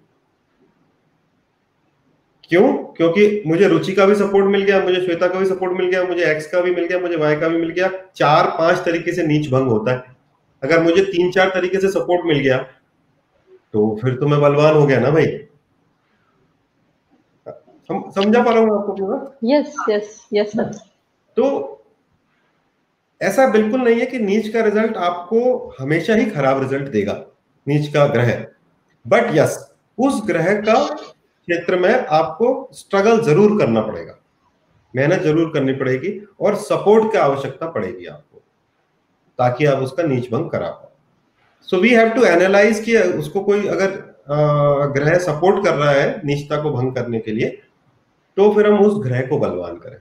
[2.50, 2.72] क्यों?
[2.94, 6.02] क्योंकि मुझे रुचि का भी सपोर्ट मिल गया, मुझे श्वेता का भी सपोर्ट मिल गया,
[6.04, 9.12] मुझे एक्स का भी मिल गया, मुझे वाई का भी मिल गया। चार पाँच तरीके
[9.12, 10.16] से नीच भंग होता है।
[10.62, 12.58] अगर मुझे तीन चार तरीके से सपोर्ट मिल गया
[13.74, 15.26] तो फिर तो मैं बलवान हो गया ना भाई।
[17.90, 19.16] समझा पा रहा हूँ आपको पूरा?
[19.44, 20.72] यस यस यस सर
[21.36, 21.46] तो
[23.20, 25.40] ऐसा बिल्कुल नहीं है कि नीच का रिज़ल्ट आपको
[25.80, 27.12] हमेशा ही खराब रिज़ल्ट देगा
[27.66, 28.32] नीच का ग्रह।
[29.06, 29.58] बट यस
[29.98, 34.16] उस ग्रह का क्षेत्र में आपको स्ट्रगल ज़रूर करना पड़ेगा।
[34.94, 38.38] मेहनत ज़रूर करनी पड़ेगी और सपोर्ट की आवश्यकता पड़ेगी आपको
[39.38, 40.88] ताकि आप उसका नीच भंग करा पाओ।
[41.68, 43.98] So we have to analyse कि उसको कोई अगर
[44.94, 47.58] ग्रह सपोर्ट कर रहा है निष्ठा को भंग करने के लिए
[48.36, 49.96] तो फिर हम उस ग्रह को बलवान करें।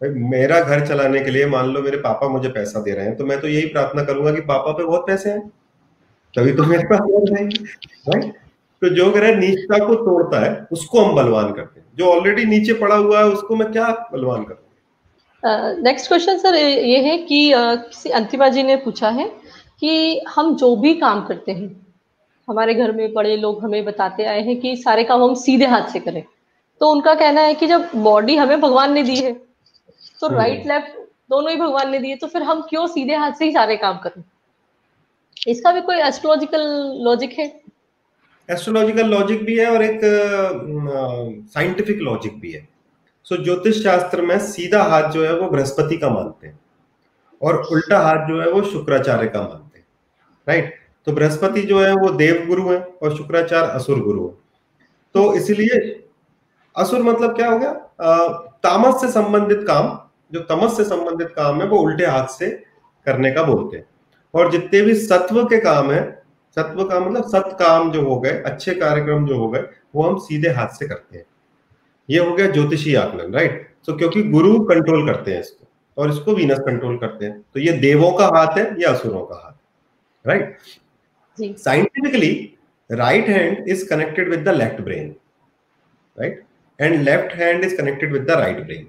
[0.00, 3.16] भाई मेरा घर चलाने के लिए मान लो मेरे पापा मुझे पैसा दे रहे हैं
[3.16, 5.48] तो मैं तो यही प्रार्थना करूँगा कि पापा पे बहुत पैसे हैं।
[6.34, 7.00] तभी तो मेरे पास
[8.82, 12.72] तो जो ग्रह नीचता को तोड़ता है उसको हम बलवान करते हैं। जो ऑलरेडी नीचे
[12.74, 15.82] पड़ा हुआ है उसको मैं क्या बलवान करूँ?
[15.82, 19.26] नेक्स्ट क्वेश्चन सर ये है कि uh, किसी अंतिमा जी ने पूछा है
[19.80, 21.68] कि हम जो भी काम करते हैं
[22.48, 25.88] हमारे घर में बड़े लोग हमें बताते आए हैं कि सारे काम हम सीधे हाथ
[25.92, 26.22] से करें।
[26.80, 29.32] तो उनका कहना है कि जब बॉडी हमें भगवान ने दी है
[30.20, 30.96] तो राइट हम्म। लेफ़्ट
[31.30, 33.98] दोनों ही भगवान ने दिए तो फिर हम क्यों सीधे हाथ से ही सारे काम
[33.98, 34.22] करें?
[35.46, 36.62] इसका भी कोई एस्ट्रोलॉजिकल
[37.04, 37.46] लॉजिक है?
[38.48, 40.00] एस्ट्रोलॉजिकल लॉजिक भी है और एक
[41.48, 42.68] साइंटिफिक uh, लॉजिक भी है।
[43.26, 46.58] सो so, ज्योतिष शास्त्र में सीधा हाथ जो है वो बृहस्पति का मानते हैं
[47.40, 49.86] और उल्टा हाथ जो है वो शुक्राचार्य का मानते हैं
[50.46, 50.74] राइट
[51.06, 54.34] तो बृहस्पति जो है वो देव गुरु है और शुक्राचार्य असुर गुरु है।
[55.14, 55.78] तो इसलिए
[56.78, 57.72] असुर मतलब क्या हो गया?
[58.64, 59.98] तामस से संबंधित काम
[60.32, 62.48] जो तमस से संबंधित काम है वो उल्टे हाथ से
[63.06, 63.84] करने का बोलते हैं।
[64.34, 66.02] और जितने भी सत्व के काम है
[66.56, 69.62] सत्व का मतलब सत काम जो हो गए अच्छे कार्यक्रम जो हो गए
[69.94, 71.24] वो हम सीधे हाथ से करते हैं।
[72.08, 76.34] ये हो गया ज्योतिषी आकलन राइट सो क्योंकि गुरु कंट्रोल करते हैं इसको और इसको
[76.34, 80.58] वीनस कंट्रोल करते हैं। तो ये देवों का हाथ है या असुरों का हाथ right
[81.38, 82.32] scientifically
[82.90, 85.14] right hand is connected with the left brain
[86.16, 86.44] right
[86.80, 88.86] and left hand is connected with the right brain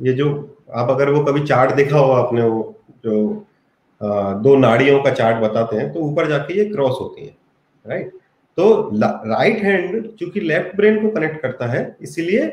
[0.00, 0.28] ये जो
[0.74, 2.62] आप अगर वो कभी चार्ट देखा हो आपने वो
[3.04, 3.46] जो
[4.00, 7.34] आ, दो नाड़ियों का चार्ट बताते हैं तो ऊपर जाके ये क्रॉस होती है
[7.86, 8.12] राइट
[8.58, 8.90] तो
[9.26, 12.52] राइट हैंड चूँकि लेफ़्ट ब्रेन को कनेक्ट करता है इसीलिए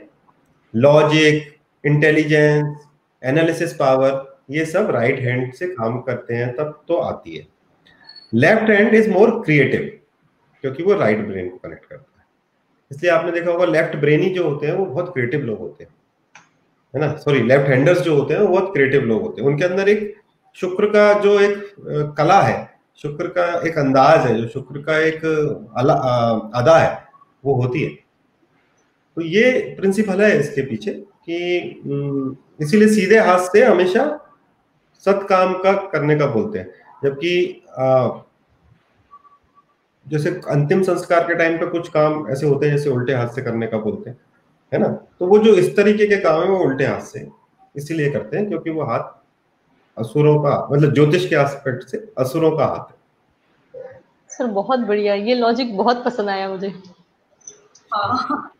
[0.73, 2.87] लॉजिक इंटेलिजेंस
[3.23, 7.45] एनालिसिस पावर ये सब राइट right हैंड से काम करते हैं तब तो आती है।
[8.33, 9.91] Left hand is more creative
[10.63, 12.10] क्योंकि वो राइट right ब्रेन को कनेक्ट करता है।
[12.91, 15.91] इसलिए आपने देखा होगा लेफ़्ट ब्रेनी जो होते हैं, वो बहुत क्रिएटिव लोग होते हैं।
[16.93, 17.15] है ना?
[17.17, 20.13] सॉरी लेफ़्ट हैंडर्स जो होते हैं, वो बहुत क्रिएटिव लोग होते हैं। उनके अंदर एक
[20.57, 25.25] शुक्र का जो एक कला है, शुक्र का एक अंदाज है, जो शुक्र का एक
[26.55, 26.97] अदा है,
[27.43, 27.89] वो होती है।
[29.17, 30.91] तो ये प्रिंसिपल है इसके पीछे
[31.29, 31.37] कि
[32.61, 34.03] इसीलिए सीधे हाथ से हमेशा
[35.03, 36.69] सत काम का करने का बोलते हैं।
[37.03, 37.61] जबकि
[40.11, 43.41] जैसे अंतिम संस्कार के टाइम पे कुछ काम ऐसे होते हैं जैसे उल्टे हाथ से
[43.41, 44.17] करने का बोलते हैं
[44.71, 44.87] है ना?
[44.87, 47.27] तो वो जो इस तरीके के काम है वो उल्टे हाथ से
[47.75, 49.03] इसीलिए करते हैं क्योंकि वो हाथ
[49.97, 52.99] असुरों का मतलब ज्योतिष के एस्पेक्ट से असुरों का हाथ है।
[54.31, 56.73] सर बहुत बढ़िया। ये लॉजिक बहुत पसंद आया मुझे।
[57.93, 58.51] हाँ।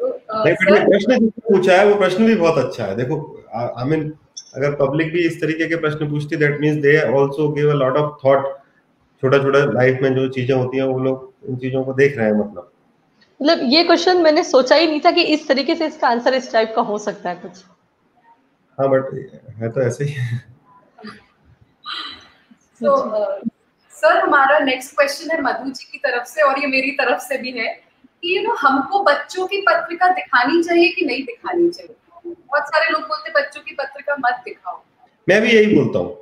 [0.00, 3.16] प्रश्न पूछा है वो प्रश्न भी बहुत अच्छा है। देखो
[3.54, 4.12] आई मीन
[4.56, 7.96] अगर पब्लिक भी इस तरीके के प्रश्न पूछती that means they also give a lot
[7.96, 8.46] of thought
[9.22, 12.26] छोटा छोटा लाइफ में जो चीज़ें होती हैं वो लोग इन चीज़ों को देख रहे
[12.26, 12.70] हैं मतलब।
[13.40, 16.52] मतलब ये क्वेश्चन मैंने सोचा ही नहीं था कि इस तरीके से इसका आंसर इस
[16.52, 17.64] टाइप का हो सकता है कुछ।
[18.78, 19.12] हाँ बट
[19.58, 20.14] है तो ऐसे ही।
[22.80, 22.96] तो
[23.92, 27.38] सर हमारा नेक्स्ट क्वेश्चन है मधु जी की तरफ़ से और ये मेरी तरफ़ से
[27.38, 27.68] भी है
[28.22, 31.94] कि यू नो हमको बच्चों की पत्रिका दिखानी चाहिए कि नहीं दिखानी चाहिए?
[32.26, 34.80] बहुत सारे लोग बोलते बच्चों की पत्रिका मत दिखाओ।
[35.28, 36.16] मैं भी यही बोलता हूँ।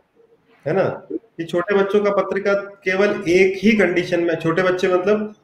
[0.66, 0.84] है ना?
[1.12, 2.52] कि छोटे बच्चों का पत्रिका
[2.84, 5.34] केवल एक ही कंडीशन में, छोटे बच्चे मतलब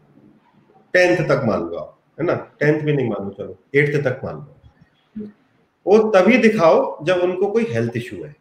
[0.94, 1.88] टेंथ तक मान लो
[2.20, 2.34] है ना?
[2.60, 5.28] टेंथ भी नहीं मान लो चलो एट्थ तक मान लो।
[5.86, 8.34] वो तभी दिखाओ जब उनको कोई हेल्थ इशू है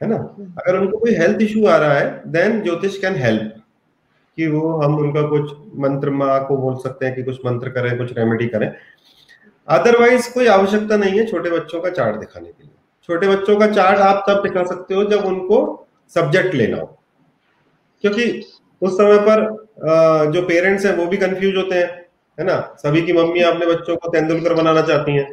[0.00, 0.16] है ना?
[0.58, 3.54] अगर उनको कोई हेल्थ इशू आ रहा है देन ज्योतिष कैन हेल्प
[4.38, 7.98] कि वो हम उनका कुछ मंत्र माँ को बोल सकते हैं कि कुछ मंत्र करें,
[7.98, 8.72] कुछ रेमेडी करें।
[9.68, 12.72] अदरवाइज़ कोई आवश्यकता नहीं है छोटे बच्चों का चार्ट दिखाने के लिए।
[13.08, 16.86] छोटे बच्चों का चार्ट आप तब दिखा सकते हो जब उनको सब्जेक्ट लेना हो।
[18.04, 18.44] क्योंकि
[18.82, 21.86] उस समय पर जो पेरेंट्स हैं वो भी कंफ्यूज होते हैं
[22.38, 22.56] है ना?
[22.78, 25.28] सभी की मम्मी अपने बच्चों को तेंदुलकर बनाना चाहती हैं।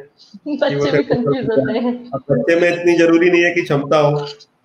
[2.30, 4.18] बच्चे में इतनी ज़रूरी नहीं है कि क्षमता हो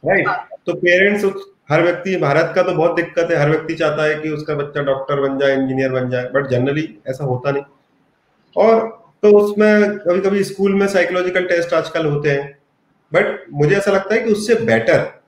[0.03, 0.27] राइट
[0.65, 1.25] तो पेरेंट्स
[1.71, 4.81] हर व्यक्ति भारत का तो बहुत दिक्कत है। हर व्यक्ति चाहता है कि उसका बच्चा
[4.81, 7.63] डॉक्टर बन जाए इंजीनियर बन जाए बट जनरली ऐसा होता नहीं।
[8.55, 8.79] और
[9.23, 12.57] तो उसमें कभी कभी स्कूल में साइकोलॉजिकल टेस्ट आजकल होते हैं
[13.11, 15.20] बट मुझे ऐसा लगता है कि उससे बेटर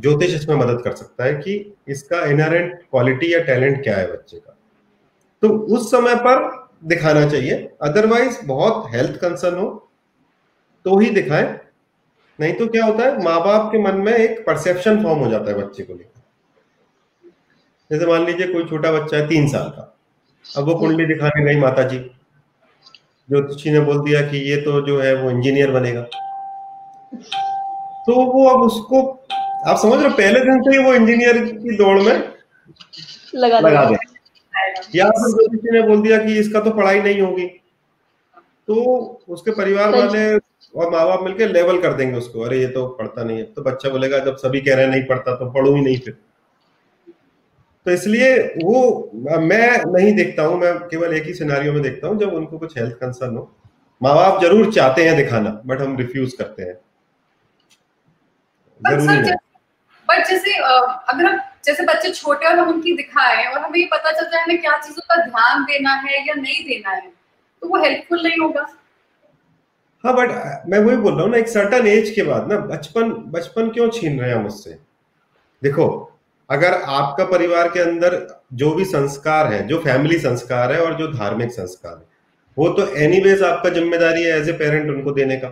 [0.00, 1.54] ज्योतिष इसमें मदद कर सकता है कि
[1.88, 4.56] इसका इनहेरेंट क्वालिटी या टैलेंट क्या है बच्चे का।
[5.42, 6.48] तो उस समय पर
[6.88, 9.68] दिखाना चाहिए। अदरवाइज़ बहुत हेल्थ कंसर्न हो
[10.84, 11.58] तो ही दिखाएँ।
[12.38, 15.50] नहीं तो क्या होता है माँ बाप के मन में एक परसेप्शन फॉर्म हो जाता
[15.50, 16.20] है बच्चे को लेकर।
[17.90, 19.86] जैसे मान लीजिए कोई छोटा बच्चा है तीन साल का।
[20.44, 21.98] अब वो कुंडली दिखाने गई माता जी
[23.28, 26.02] ज्योतिषी ने बोल दिया कि ये तो जो है वो इंजीनियर बनेगा।
[28.02, 29.02] तो वो अब उसको
[29.60, 32.14] आप समझ रहे हो पहले दिन से ही वो इंजीनियर की दौड़ में
[33.34, 33.96] लगा लगा दे।
[34.94, 37.46] या फिर ज्योतिषी ने बोल दिया कि इसका तो पढ़ाई नहीं होगी
[38.68, 38.74] तो
[39.28, 43.22] उसके परिवार वाले और माँ बाप मिलकर लेवल कर देंगे उसको। अरे ये तो पढ़ता
[43.24, 45.80] नहीं है। तो बच्चा बोलेगा जब सभी कह रहे हैं नहीं पढ़ता तो पढ़ू ही
[45.80, 46.16] नहीं फिर।
[47.86, 52.18] तो इसलिए वो मैं नहीं देखता हूँ मैं केवल एक ही सिनारियों में देखता हूँ
[52.20, 53.50] जब उनको कुछ हेल्थ कंसर्न हो।
[54.00, 56.74] माँ बाप ज़रूर चाहते हैं दिखाना बट हम रिफ्यूज करते हैं।
[58.80, 59.18] ज़रूरी
[60.10, 64.12] बट जैसे अगर हम जैसे बच्चे छोटे और हम उनकी दिखाएँ और हमें ये पता
[64.12, 67.08] चलता है हमें क्या चीज़ों का ध्यान देना है या नहीं देना है
[67.62, 68.66] तो वो हेल्पफुल नहीं होगा।
[70.04, 70.30] हाँ बट
[70.68, 73.88] मैं वही बोल रहा हूँ ना एक सर्टन एज के बाद ना बचपन बचपन क्यों
[73.90, 74.78] छीन रहे हैं मुझसे
[75.62, 75.88] देखो
[76.50, 78.16] अगर आपका परिवार के अंदर
[78.54, 82.08] जो भी संस्कार है जो फैमिली संस्कार है और जो धार्मिक संस्कार है
[82.56, 85.48] वो तो एनीवेज आपका ज़िम्मेदारी है एज ए पेरेंट उनको देने का।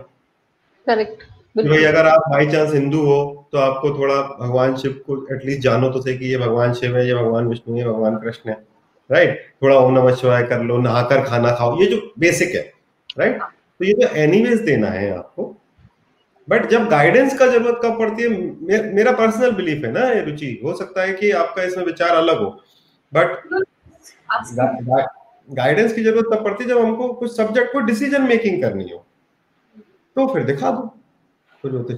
[0.87, 1.23] करेक्ट
[1.55, 5.89] भाई अगर आप बाई चांस हिंदू हो तो आपको थोड़ा भगवान शिव को एटलीस्ट जानो
[5.89, 8.57] तो सही कि ये भगवान शिव है ये भगवान विष्णु है भगवान कृष्ण है
[9.11, 12.61] राइट थोड़ा ओम नमः शिवाय कर लो नहाकर खाना खाओ ये जो बेसिक है
[13.17, 15.55] राइट तो ये तो एनीवेज देना है आपको
[16.49, 20.21] बट जब गाइडेंस का ज़रूरत कब पड़ती है मे, मेरा पर्सनल बिलीफ है ना ये
[20.21, 22.49] रुचि हो सकता है कि आपका इसमें विचार अलग हो
[23.13, 23.27] बट
[25.49, 29.05] गाइडेंस की ज़रूरत तब पड़ती है जब हमको कुछ सब्जेक्ट को डिसीज़न मेकिंग करनी हो।
[30.15, 30.98] तो फिर दिखा दो।
[31.63, 31.97] ज्योतिष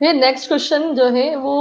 [0.00, 1.54] ये नेक्स्ट क्वेश्चन जो है वो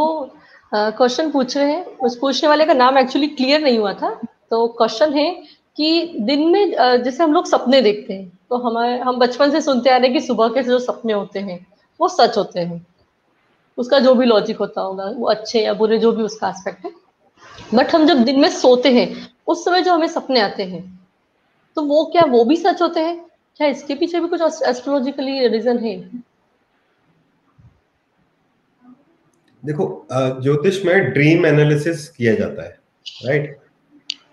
[0.71, 4.09] क्वेश्चन पूछ रहे हैं। उस पूछने वाले का नाम एक्चुअली क्लियर नहीं हुआ था।
[4.49, 5.31] तो क्वेश्चन है
[5.77, 6.71] कि दिन में
[7.03, 10.13] जैसे हम लोग सपने देखते हैं तो हमारे, हम बचपन से सुनते आ रहे हैं
[10.13, 11.65] कि सुबह के जो सपने होते हैं,
[11.99, 12.85] वो सच होते हैं।
[13.77, 16.91] उसका जो भी लॉजिक होता होगा, वो अच्छे या बुरे, जो भी उसका एस्पेक्ट है।
[17.73, 19.07] बट हम जब दिन में सोते हैं,
[19.47, 20.83] उस समय जो हमें सपने आते हैं
[21.77, 23.25] तो वो क्या, वो भी सच होते हैं?
[23.59, 25.97] क्या इसके पीछे भी कुछ एस्ट्रोलॉजिकली रीजन है?
[29.63, 32.77] देखो ज्योतिष में ड्रीम एनालिसिस किया जाता है
[33.25, 33.57] राइट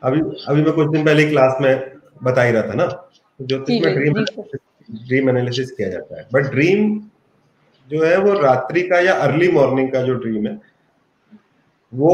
[0.02, 1.72] अभी अभी मैं कुछ दिन पहले क्लास में
[2.22, 2.86] बता ही रहा था ना
[3.40, 4.24] ज्योतिष में ड्रीम
[4.88, 6.98] ड्रीम एनालिसिस किया जाता है। बट ड्रीम
[7.88, 10.54] जो है वो रात्रि का या अर्ली मॉर्निंग का जो ड्रीम है
[11.92, 12.12] वो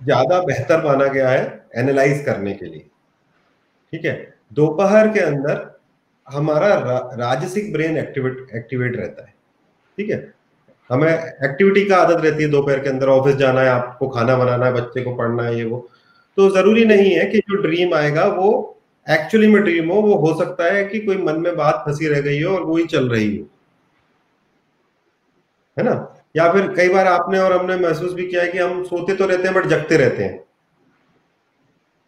[0.00, 1.44] ज़्यादा बेहतर माना गया है
[1.76, 2.86] एनालाइज करने के लिए
[3.92, 4.35] ठीक है?
[4.52, 5.64] दोपहर के अंदर
[6.26, 9.34] हमारा रा, राजसिक ब्रेन एक्टिवेट एक्टिवेट रहता है
[9.98, 10.34] ठीक है?
[10.90, 14.66] हमें एक्टिविटी का आदत रहती है दोपहर के अंदर ऑफ़िस जाना है आपको खाना बनाना
[14.66, 15.88] है बच्चे को पढ़ना है ये वो।
[16.36, 18.48] तो ज़रूरी नहीं है कि जो ड्रीम आएगा वो
[19.10, 22.20] एक्चुअली में ड्रीम हो वो हो सकता है कि कोई मन में बात फंसी रह
[22.20, 23.44] गई हो और वो ही चल रही हो।
[25.76, 26.22] है ना?
[26.36, 29.26] या फिर कई बार आपने और हमने महसूस भी किया है कि हम सोते तो
[29.26, 30.45] रहते हैं बट जगते रहते हैं।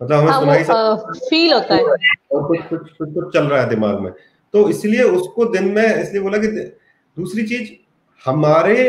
[0.01, 3.69] मतलब हमें हाँ, सुनाई फील होता है। और कुछ कुछ कुछ कुछ चल रहा है
[3.69, 4.13] दिमाग में।
[4.55, 6.47] तो इसलिए उसको दिन में इसलिए बोला कि
[7.17, 7.71] दूसरी चीज़
[8.25, 8.85] हमारे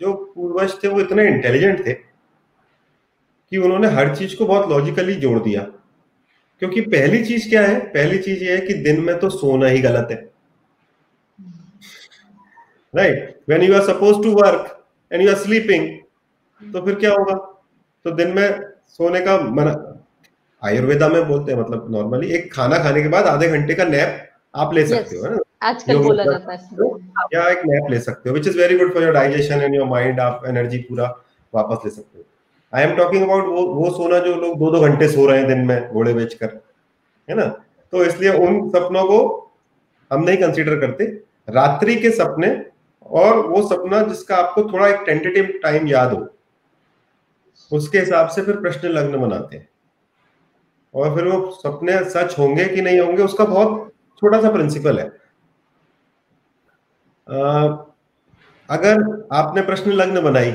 [0.00, 5.38] जो पूर्वज थे वो इतने इंटेलिजेंट थे कि उन्होंने हर चीज़ को बहुत लॉजिकली जोड़
[5.38, 5.62] दिया।
[6.62, 7.78] क्योंकि पहली चीज़ क्या है?
[7.80, 10.16] पहली चीज़ ये है कि दिन में तो सोना ही गलत है।
[12.94, 17.34] Right when you are suppose to work and you are sleeping तो फिर क्या होगा?
[18.04, 19.93] तो दिन में सोने का मना
[20.64, 24.20] आयुर्वेदा में बोलते हैं मतलब नॉर्मली एक खाना खाने के बाद आधे घंटे का नैप
[24.54, 25.38] आप ले सकते हो ना?
[25.62, 26.58] आजकल बोला जाता है
[27.34, 29.86] या एक नैप ले सकते हो which is very good for your digestion and your
[29.88, 31.06] mind आप एनर्जी पूरा
[31.52, 32.24] वापस ले सकते हो।
[32.72, 35.48] आई एम टॉकिंग अबाउट वो वो सोना जो लोग दो दो घंटे सो रहे हैं
[35.48, 36.60] दिन में घोड़े बेचकर
[37.28, 37.46] है ना?
[37.92, 39.18] तो इसलिए उन सपनों को
[40.10, 41.04] हम नहीं कंसिडर करते।
[41.48, 42.56] रात्रि के सपने
[43.06, 46.26] और वो सपना जिसका आपको थोड़ा एक टेंटेटिव टाइम याद हो
[47.70, 49.68] उसके हिसाब से फिर प्रश्न लग्न बनाते हैं।
[50.94, 55.06] और फिर वो सपने सच होंगे कि नहीं होंगे उसका बहुत छोटा सा प्रिंसिपल है।
[57.28, 57.66] आ,
[58.70, 60.52] अगर आपने प्रश्न लग्न बनाई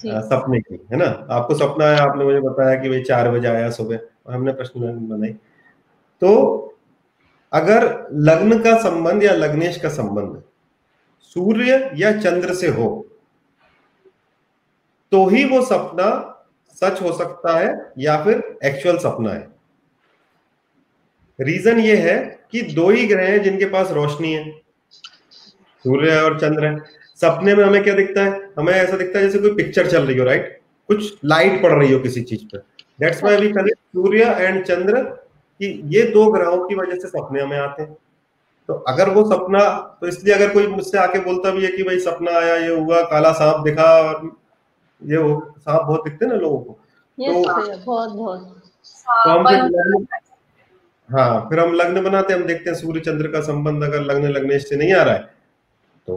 [0.00, 1.26] सपने की है ना?
[1.30, 4.80] आपको सपना आया आपने मुझे बताया कि भाई चार बजे आया सुबह और हमने प्रश्न
[4.80, 5.32] लग्न बनाई।
[6.22, 6.66] तो
[7.52, 10.42] अगर लग्न का संबंध या लग्नेश का संबंध
[11.20, 13.06] सूर्य या चंद्र से हो
[15.12, 16.29] तो ही वो सपना
[16.74, 19.48] सच हो सकता है या फिर एक्चुअल सपना है।
[21.38, 22.18] रीजन ये है
[22.52, 24.50] कि दो ही ग्रह हैं जिनके पास रोशनी है।
[25.84, 26.78] सूर्य और चंद्र है।
[27.16, 28.40] सपने में हमें क्या दिखता है?
[28.58, 31.92] हमें ऐसा दिखता है जैसे कोई पिक्चर चल रही हो राइट कुछ लाइट पड़ रही
[31.92, 32.62] हो किसी चीज़ पर
[33.00, 37.40] that's why we connect Surya and चंद्र कि ये दो ग्रहों की वजह से सपने
[37.42, 37.96] हमें आते हैं।
[38.68, 39.68] तो अगर वो सपना
[40.00, 43.02] तो इसलिए अगर कोई मुझसे आके बोलता भी है कि भाई सपना आया, ये हुआ,
[43.02, 44.30] काला सांप दिखा और
[45.02, 46.72] ये वो सांप बहुत दिखते हैं ना लोगों को।
[47.18, 47.42] तो
[47.84, 48.62] बहुत बहुत।
[49.08, 50.06] हाँ, तो हम फिर लग्न
[51.08, 54.68] हाँ फिर हम लग्न बनाते हम देखते हैं सूर्य चंद्र का संबंध अगर लग्न लग्नेश
[54.68, 55.20] से नहीं आ रहा है।
[56.06, 56.16] तो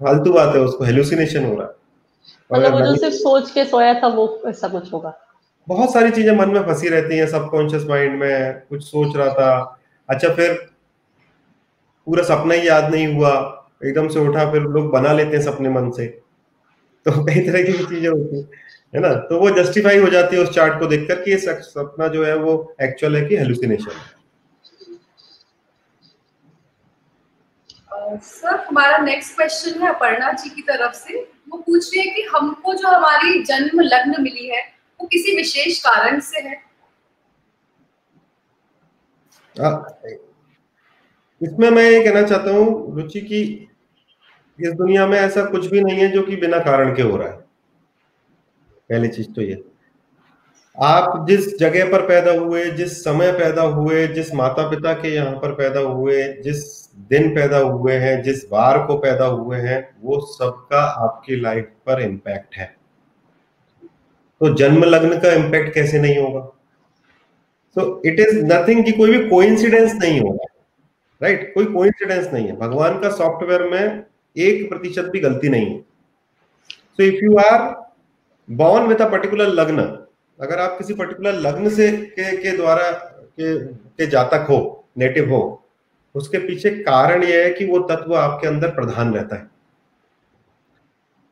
[0.00, 1.74] फालतू बात है उसको हेलुसिनेशन हो रहा है।
[2.52, 5.12] मतलब वो जो सिर्फ़ सोच के सोया था वो ऐसा कुछ होगा?
[5.68, 9.78] बहुत सारी चीज़ें मन में फंसी रहती हैं सबकॉन्शियस माइंड में कुछ सोच रहा था।
[10.08, 10.54] अच्छा फिर
[12.06, 13.32] पूरा सपना ही याद नहीं हुआ
[13.84, 16.22] एकदम से उठा फिर लोग बना लेते हैं सपने मन से।
[17.06, 18.48] तो कई तरह की चीज़ें होती हैं
[18.94, 19.14] है ना?
[19.14, 22.36] तो वो जस्टिफाई हो जाती है उस चार्ट को देखकर कि ये सपना जो है
[22.36, 24.18] वो एक्चुअल है कि हेलुसिनेशन है।
[28.18, 32.22] सर हमारा नेक्स्ट क्वेश्चन है अपर्णा जी की तरफ़ से। वो पूछ रही है कि
[32.22, 34.62] हमको जो हमारी जन्म लग्न मिली है
[35.00, 36.62] वो किसी विशेष कारण से है?
[39.56, 39.98] हाँ,
[41.40, 43.69] इसमें मैं ये कहना चाहता हूँ रुचि की
[44.62, 47.28] इस दुनिया में ऐसा कुछ भी नहीं है जो कि बिना कारण के हो रहा
[47.28, 47.36] है।
[48.90, 49.64] पहली चीज़ तो ये।
[50.82, 55.32] आप जिस जगह पर पैदा हुए, जिस समय पैदा हुए, जिस माता पिता के यहाँ
[55.32, 60.20] पर पैदा हुए, जिस दिन पैदा हुए हैं, जिस बार को पैदा हुए हैं, वो
[60.20, 62.76] सबका आपकी लाइफ पर इम्पैक्ट है।
[64.40, 66.40] तो जन्म लग्न का इम्पैक्ट कैसे नहीं होगा?
[67.70, 70.44] सो इट इज़ नथिंग कि कोई भी कोइंसिडेंस नहीं होगा
[71.22, 71.54] राइट right?
[71.54, 74.02] कोई कोइंसिडेंस नहीं है। भगवान का सॉफ्टवेयर में
[74.36, 77.68] एक प्रतिशत भी गलती नहीं है। So if you are
[78.48, 79.82] born with a particular लग्न
[80.38, 85.40] अगर आप किसी पर्टिकुलर लग्न से के, के द्वारा के, के जातक हो नेटिव हो
[86.14, 89.48] उसके पीछे कारण यह है कि वो तत्व आपके अंदर प्रधान रहता है।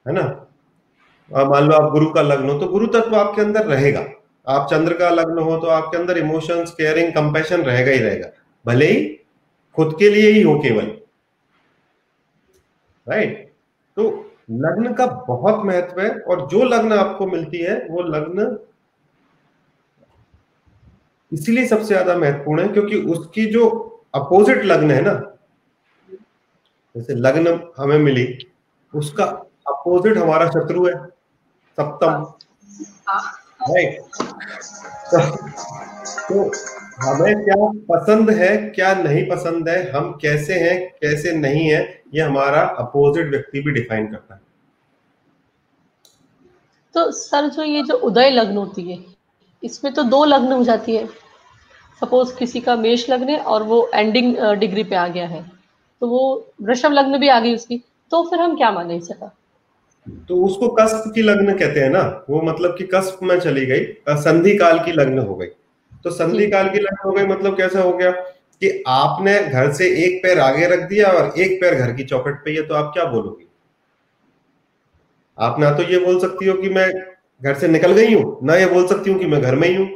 [0.07, 0.23] है ना?
[1.31, 4.05] मान लो आप गुरु का लग्न हो तो गुरु तत्व आपके अंदर रहेगा।
[4.47, 8.31] आप चंद्र का लग्न हो तो आपके अंदर इमोशंस केयरिंग कंपेशन रहेगा ही रहेगा।
[8.65, 9.05] भले ही
[9.77, 10.87] खुद के लिए ही हो केवल
[13.09, 13.53] राइट
[13.97, 14.09] तो
[14.51, 18.57] लग्न का बहुत महत्व है और जो लग्न आपको मिलती है वो लग्न
[21.33, 23.67] इसीलिए सबसे ज़्यादा महत्वपूर्ण है क्योंकि उसकी जो
[24.15, 25.13] अपोजिट लग्न है ना
[26.95, 28.27] जैसे लग्न हमें मिली
[28.95, 29.25] उसका
[29.69, 30.95] अपोजिट हमारा शत्रु है
[31.79, 32.25] सप्तम।
[33.09, 33.21] हाँ।
[33.71, 34.01] राइट
[35.11, 35.21] तो,
[36.29, 36.51] तो
[36.99, 37.57] हमें क्या
[37.89, 41.81] पसंद है क्या नहीं पसंद है हम कैसे हैं कैसे नहीं है
[42.15, 44.41] ये हमारा अपोजिट व्यक्ति भी डिफाइन करता है।
[46.95, 48.99] तो सर जो ये जो उदय लग्न होती है
[49.63, 51.07] इसमें तो दो लग्न हो जाती है।
[52.03, 55.43] सपोज़ किसी का मेष लग्न है और वो एंडिंग डिग्री पे आ गया है।
[56.03, 57.83] तो वो वृषभ लग्न भी आ गई उसकी।
[58.13, 59.35] तो फिर हम क्या माने इसका?
[60.29, 63.85] तो उसको कस्प की लग्न कहते हैं ना। वो मतलब कि कस्प में चली गई
[64.19, 65.49] संधि काल की लग्न हो गई।
[66.05, 68.11] तो संधि काल की लग्न हो गई मतलब कैसा हो गया
[68.63, 72.45] कि आपने घर से एक पैर आगे रख दिया और एक पैर घर की चौखट
[72.45, 73.45] पे है तो आप क्या बोलोगे?
[75.39, 76.91] आप ना तो ये बोल सकती हो कि मैं
[77.43, 79.75] घर से निकल गई हूँ ना ये बोल सकती हूँ कि मैं घर में ही
[79.75, 79.89] हूँ।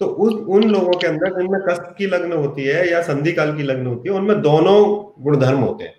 [0.00, 3.56] तो उस उन लोगों के अंदर जिनमें कष्ट की लग्न होती है या संधि काल
[3.56, 4.76] की लग्न होती है उनमें दोनों
[5.24, 5.94] गुणधर्म होते हैं।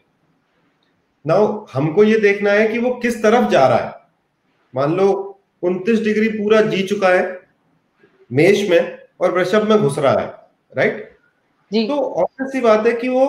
[1.25, 1.35] ना
[1.73, 3.93] हमको ये देखना है कि वो किस तरफ़ जा रहा है।
[4.73, 5.07] मान लो
[5.63, 7.23] उनतीस डिग्री पूरा जी चुका है
[8.31, 10.27] मेष में और वृषभ में घुस रहा है
[10.73, 11.17] राइट
[11.71, 13.25] जी। तो ऑब्वियस सी बात है कि वो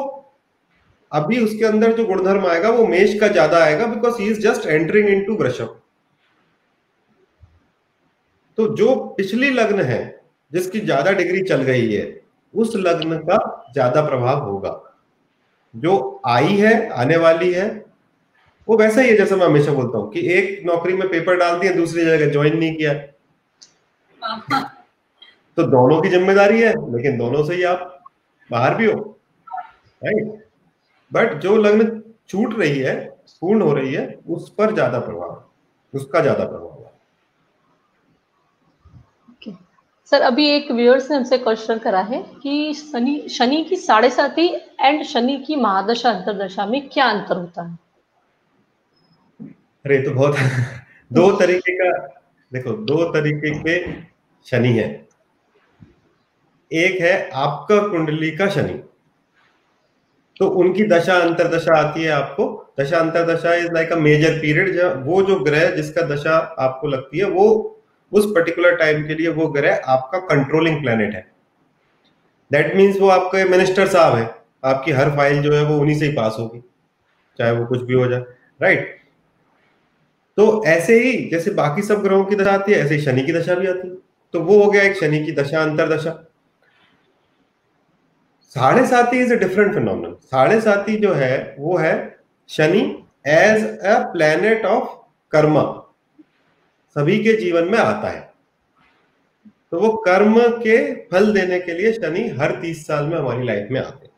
[1.12, 4.66] अभी उसके अंदर जो गुणधर्म आएगा वो मेष का ज़्यादा आएगा because he is just
[4.66, 5.76] entering into वृषभ।
[8.59, 10.00] तो जो पिछली लग्न है
[10.52, 12.04] जिसकी ज़्यादा डिग्री चल गई है
[12.54, 13.38] उस लग्न का
[13.72, 14.70] ज़्यादा प्रभाव होगा।
[15.74, 17.68] जो आई है आने वाली है
[18.68, 21.59] वो वैसा ही है जैसे मैं हमेशा बोलता हूँ कि एक नौकरी में पेपर डाल
[21.59, 22.92] दिया दूसरी जगह ज्वाइन नहीं किया।
[25.56, 28.04] तो दोनों की ज़िम्मेदारी है लेकिन दोनों से ही आप
[28.50, 29.18] बाहर भी हो
[30.02, 30.44] राइट
[31.12, 35.44] बट जो लग्न छूट रही है पूर्ण हो रही है उस पर ज़्यादा प्रभाव
[35.94, 36.76] उसका ज़्यादा प्रभाव है।
[40.12, 44.54] सर अभी एक व्यूअर्स ने हमसे क्वेश्चन करा है कि शनि शनि की साढ़े साथी
[44.80, 47.78] एंड शनि की महादशा अंतरदशा में क्या अंतर होता है?
[49.84, 50.36] अरे तो बहुत
[51.10, 52.06] दो तरीके का
[52.52, 54.02] देखो दो तरीके के
[54.46, 55.05] शनि है।
[56.70, 58.82] एक है आपका कुंडली का शनि।
[60.36, 62.45] तो उनकी दशा अंतरदशा आती है आपको।
[62.80, 67.24] दशा अंतरदशा is like a major period वो जो ग्रह जिसका दशा आपको लगती है,
[67.24, 67.72] वो
[68.12, 71.26] उस पर्टिकुलर टाइम के लिए वो ग्रह आपका कंट्रोलिंग प्लेनेट है।
[72.51, 74.34] दैट मीन्स वो आपके मिनिस्टर साहब है।
[74.64, 76.61] आपकी हर फ़ाइल जो है वो उन्हीं से ही पास होगी,
[77.38, 78.20] चाहे वो कुछ भी हो जाए।
[78.61, 78.95] राइट
[80.38, 83.32] तो ऐसे ही, जैसे बाकी सब ग्रहों की दशा आती है, ऐसे ही शनि की
[83.32, 83.95] दशा भी आती है।
[84.34, 86.11] तो वो हो गया एक शनि की दशा अंतरदशा।
[88.57, 91.94] साढ़े साथी इज़ अ डिफरेंट फिनोमिनल साढ़े साथी जो है, वो है
[92.50, 92.80] Shani
[93.28, 94.88] as a planet of
[95.32, 95.62] karma
[96.96, 98.20] सभी के जीवन में आता है।
[99.70, 103.68] तो वो कर्म के फल देने के लिए शनि हर तीस साल में हमारी लाइफ
[103.70, 104.12] में आते हैं।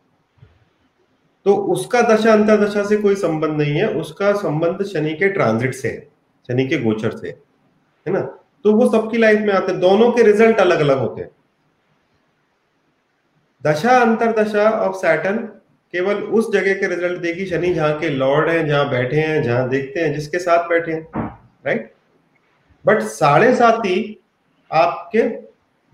[1.46, 5.74] तो उसका दशा अंतर दशा से कोई संबंध नहीं है। उसका संबंध शनि के ट्रांजिट
[5.74, 6.06] से है,
[6.48, 8.20] शनि के गोचर से है ना?
[8.64, 11.30] तो वो सबकी लाइफ में आते हैं। दोनों के रिज़ल्ट अलग अलग होते हैं।
[13.64, 15.36] दशा अंतर दशा ऑफ़ सैटन
[15.94, 19.68] केवल उस जगह के रिज़ल्ट देगी शनि जहाँ के लॉर्ड हैं, जहाँ बैठे हैं, जहाँ
[19.68, 21.06] देखते हैं, जिसके साथ बैठे हैं
[21.66, 21.92] राइट
[22.84, 23.96] बट साढ़े साथी
[24.70, 25.22] आपके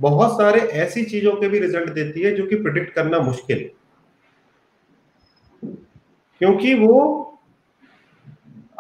[0.00, 3.70] बहुत सारे ऐसी चीज़ों के भी रिज़ल्ट देती है जो कि प्रिडिक्ट करना मुश्किल। है
[6.40, 7.20] क्योंकि वो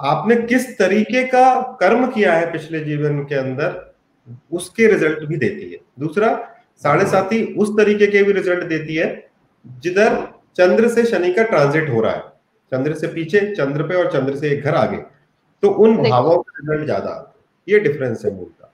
[0.00, 3.94] आपने किस तरीके का कर्म किया है पिछले जीवन के अंदर,
[4.52, 6.32] उसके रिज़ल्ट भी देती है। दूसरा
[6.82, 9.08] साढ़े साथी उस तरीके के भी रिज़ल्ट देती है
[9.82, 10.16] जिधर
[10.58, 12.22] चंद्र से शनि का ट्रांजिट हो रहा है।
[12.72, 14.96] चंद्र से पीछे चंद्र पे और चंद्र से एक घर आगे।
[15.62, 18.70] तो उन भावों का रिज़ल्ट ज़्यादा आते ये डिफरेंस है मूलता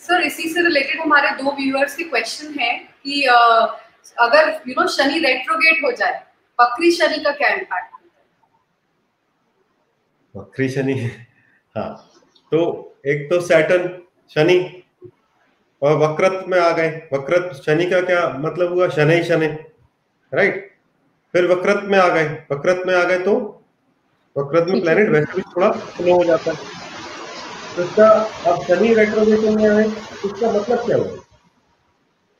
[0.00, 3.22] सर इसी से रिलेटेड हमारे दो व्यूअर्स के क्वेश्चन है कि
[4.16, 6.22] अगर यू नो शनि रेट्रोगेट हो जाए
[6.58, 7.94] बकरी शनि का क्या इम्पैक्ट
[10.34, 10.94] बकरी शनि
[11.74, 12.11] हाँ।
[12.52, 12.60] तो
[13.06, 13.88] एक तो सैटन
[14.30, 14.58] शनि
[15.82, 18.88] और वक्रत में आ गए। वक्रत शनि का क्या मतलब हुआ?
[18.90, 19.46] शनि शनि
[20.32, 20.70] राइट
[21.34, 23.34] फिर वक्रत में आ गए। वक्रत में आ गए तो
[24.36, 26.56] वक्रत में प्लेनेट वैसे भी थोड़ा स्लो हो जाता है।
[27.76, 28.08] तो इसका
[28.46, 31.16] अब शनि रेट्रोगेशन में आए इसका मतलब क्या हुआ?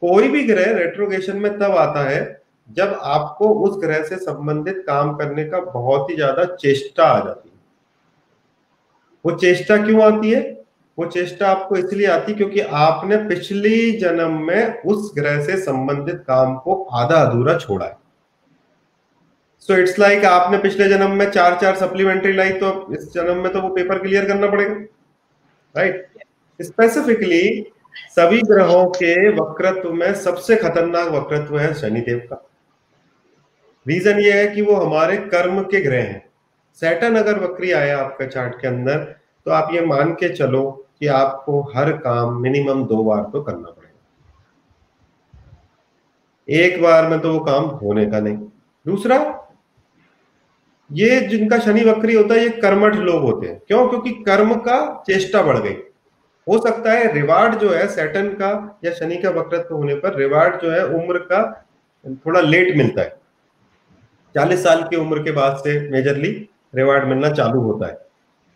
[0.03, 2.21] कोई भी ग्रह रेट्रोगेशन में तब आता है
[2.69, 7.49] जब आपको उस ग्रह से संबंधित काम करने का बहुत ही ज़्यादा चेष्टा आ जाती
[7.49, 7.52] है।
[9.25, 10.41] वो चेष्टा क्यों आती है?
[10.99, 16.17] वो चेष्टा आपको इसलिए आती है क्योंकि आपने पिछली जन्म में उस ग्रह से संबंधित
[16.27, 17.97] काम को आधा अधूरा छोड़ा है।
[19.69, 23.53] सो इट्स लाइक आपने पिछले जन्म में चार चार सप्लीमेंट्री लाई तो इस जन्म में
[23.53, 24.75] तो वो पेपर क्लियर करना पड़ेगा।
[25.75, 26.09] राइट
[26.61, 27.73] स्पेसिफिकली
[28.11, 32.43] सभी ग्रहों के वक्रत्व में सबसे खतरनाक वक्रत्व है शनिदेव का।
[33.87, 36.25] रीजन ये है कि वो हमारे कर्म के ग्रह हैं।
[36.83, 38.97] सैटन अगर वक्री आया आपका चार्ट के अंदर
[39.47, 40.63] तो आप ये मान के चलो
[41.01, 43.91] कि आपको हर काम मिनिमम दो बार तो करना पड़ेगा।
[46.49, 48.37] एक बार में तो वो काम होने का नहीं।
[48.87, 49.19] दूसरा,
[50.91, 53.89] ये जिनका शनि वक्री होता है, ये कर्मठ लोग होते हैं। क्यों?
[53.89, 55.77] क्योंकि कर्म का चेष्टा बढ़ गई।
[56.47, 60.61] हो सकता है रिवार्ड जो है सेटन का या शनि का वक्रत्व होने पर रिवार्ड
[60.63, 61.43] जो है उम्र का
[62.27, 63.17] थोड़ा लेट मिलता है।
[64.35, 67.99] चालीस साल की उम्र के बाद से मेजरली रिवार्ड मिलना चालू होता है।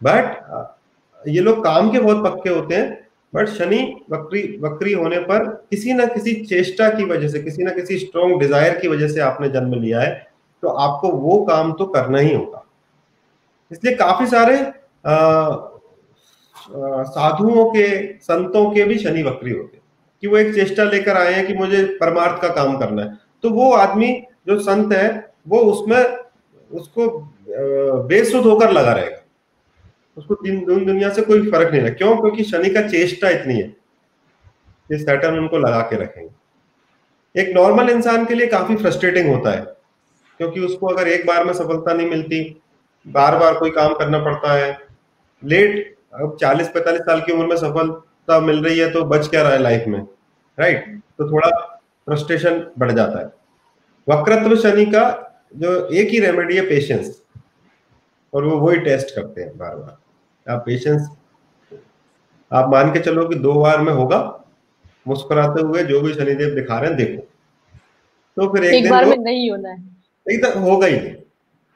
[0.01, 5.45] बट ये लोग काम के बहुत पक्के होते हैं बट शनि वक्री वक्री होने पर
[5.71, 9.21] किसी ना किसी चेष्टा की वजह से, किसी ना किसी स्ट्रॉन्ग डिज़ायर की वजह से
[9.23, 10.13] आपने जन्म लिया है
[10.63, 12.65] तो आपको वो काम तो करना ही होगा।
[13.71, 14.57] इसलिए काफ़ी सारे
[17.07, 19.83] साधुओं के, संतों के भी शनि वक्री होते हैं
[20.23, 23.51] कि वो एक चेष्टा लेकर आए हैं कि मुझे परमार्थ का काम करना है। तो
[23.51, 24.13] वो आदमी
[24.49, 26.17] जो संत है, वो उसमें
[26.71, 27.09] उसको
[28.09, 29.23] बेसुध होकर लगा रहेगा।
[30.17, 32.17] उसको दिन दुनिया से कोई फ़र्क नहीं है। क्यों?
[32.17, 33.69] क्योंकि शनि का चेष्टा इतनी है
[34.91, 36.31] कि सैटर्न उनको लगा के रखेंगे।
[37.35, 39.61] एक नॉर्मल इंसान के लिए काफ़ी फ्रस्ट्रेटिंग होता है,
[40.41, 42.43] क्योंकि उसको अगर एक बार में सफलता नहीं मिलती
[43.07, 44.79] बार बार कोई काम करना पड़ता है
[45.43, 49.43] लेट अब चालीस, पैंतालीस साल की उम्र में सफलता मिल रही है तो बच क्या
[49.43, 50.01] रहा है लाइफ में
[50.59, 50.87] राइट
[51.19, 51.51] तो थोड़ा
[52.09, 53.27] फ्रस्ट्रेशन बढ़ जाता है।
[54.09, 55.05] वक्रत्व शनि का
[55.53, 57.23] जो एक ही रेमेडी है पेशेंस
[58.33, 61.09] और वो वही टेस्ट करते हैं बार बार आप पेशेंस
[62.51, 64.19] आप मान के चलो कि दो बार में होगा
[65.09, 67.23] मुस्कुराते हुए जो भी शनिदेव दिखा रहे हैं देखो।
[68.37, 69.79] तो फिर एक, एक दिन बार में नहीं होना है।
[70.27, 70.99] एकदम होगा ही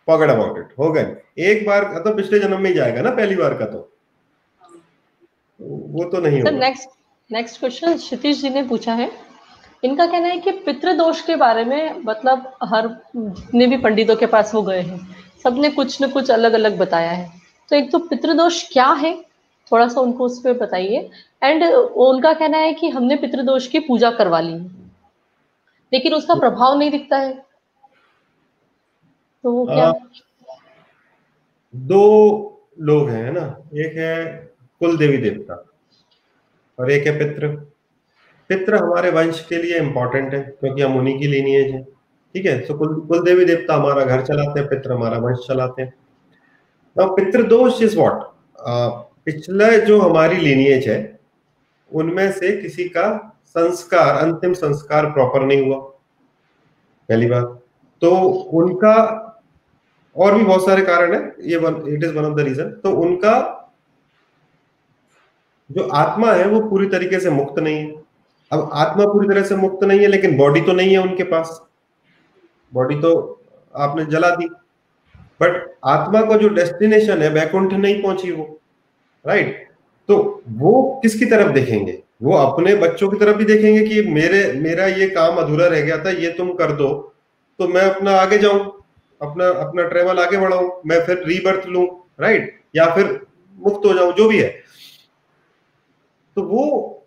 [0.09, 1.01] पकड़ अबाउट इट होगा
[1.39, 3.87] एक बार का तो पिछले जन्म में ही जाएगा ना पहली बार का तो।
[5.61, 6.89] वो तो नहीं होगा। Next
[7.31, 9.11] next question Kshitish ji ने पूछा है
[9.85, 14.55] इनका कहना है कि पितृदोष के बारे में मतलब हर जितने भी पंडितों के पास
[14.55, 17.31] हो गए हैं सबने कुछ न कुछ अलग अलग बताया है।
[17.68, 19.22] तो एक तो पितृदोष क्या है?
[19.72, 21.11] थोड़ा सा उनको उस पर बताइए।
[21.43, 24.55] एंड उनका कहना है कि हमने पितृदोष की पूजा करवा ली।
[25.93, 27.33] लेकिन उसका प्रभाव नहीं दिखता है।
[29.43, 29.93] तो वो क्या आ,
[31.74, 32.03] दो
[32.81, 33.59] लोग हैं ना?
[33.74, 34.35] एक है
[34.81, 35.64] कुल देवी देवता
[36.78, 37.70] और एक है पितृ।
[38.51, 41.82] पितृ हमारे वंश के लिए इंपॉर्टेंट है, क्योंकि हम उन्हीं की लीनिएज है
[42.34, 42.61] ठीक है?
[42.66, 45.92] सो कुल कुल देवी देवता हमारा घर चलाते हैं पितृ हमारा वंश चलाते हैं।
[46.96, 51.18] नाउ पितृदोष इज़ व्हाट पिछले जो हमारी लीनियज है,
[51.92, 53.07] उनमें से किसी का
[53.46, 55.78] संस्कार, अंतिम संस्कार प्रॉपर नहीं हुआ।
[57.09, 57.61] पहली बात।
[58.03, 58.96] तो उनका
[60.16, 61.57] और भी बहुत सारे कारण है, ये
[61.94, 63.57] it is one of the reason तो उनका
[65.70, 67.99] जो आत्मा है, वो पूरी तरीके से मुक्त नहीं है।
[68.53, 71.61] अब आत्मा पूरी तरह से मुक्त नहीं है, लेकिन बॉडी तो नहीं है उनके पास।
[72.72, 73.12] बॉडी तो
[73.74, 74.46] आपने जला दी।
[75.40, 78.44] बट आत्मा का जो डेस्टिनेशन है, वैकुंठ नहीं पहुँची वो
[79.24, 79.68] राइट
[80.09, 82.03] तो वो किसकी तरफ़ देखेंगे?
[82.22, 85.98] वो अपने बच्चों की तरफ़ भी देखेंगे कि मेरे, मेरा ये काम अधूरा रह गया
[86.05, 86.88] था, ये तुम कर दो
[87.59, 88.61] तो मैं अपना आगे जाऊँ,
[89.20, 91.84] अपना अपना ट्रेवल आगे बढ़ाऊं, मैं फिर रीबर्थ लू
[92.20, 93.07] राइट या फिर
[93.59, 94.48] मुक्त हो जाऊँ, जो भी है।
[96.36, 96.99] तो वो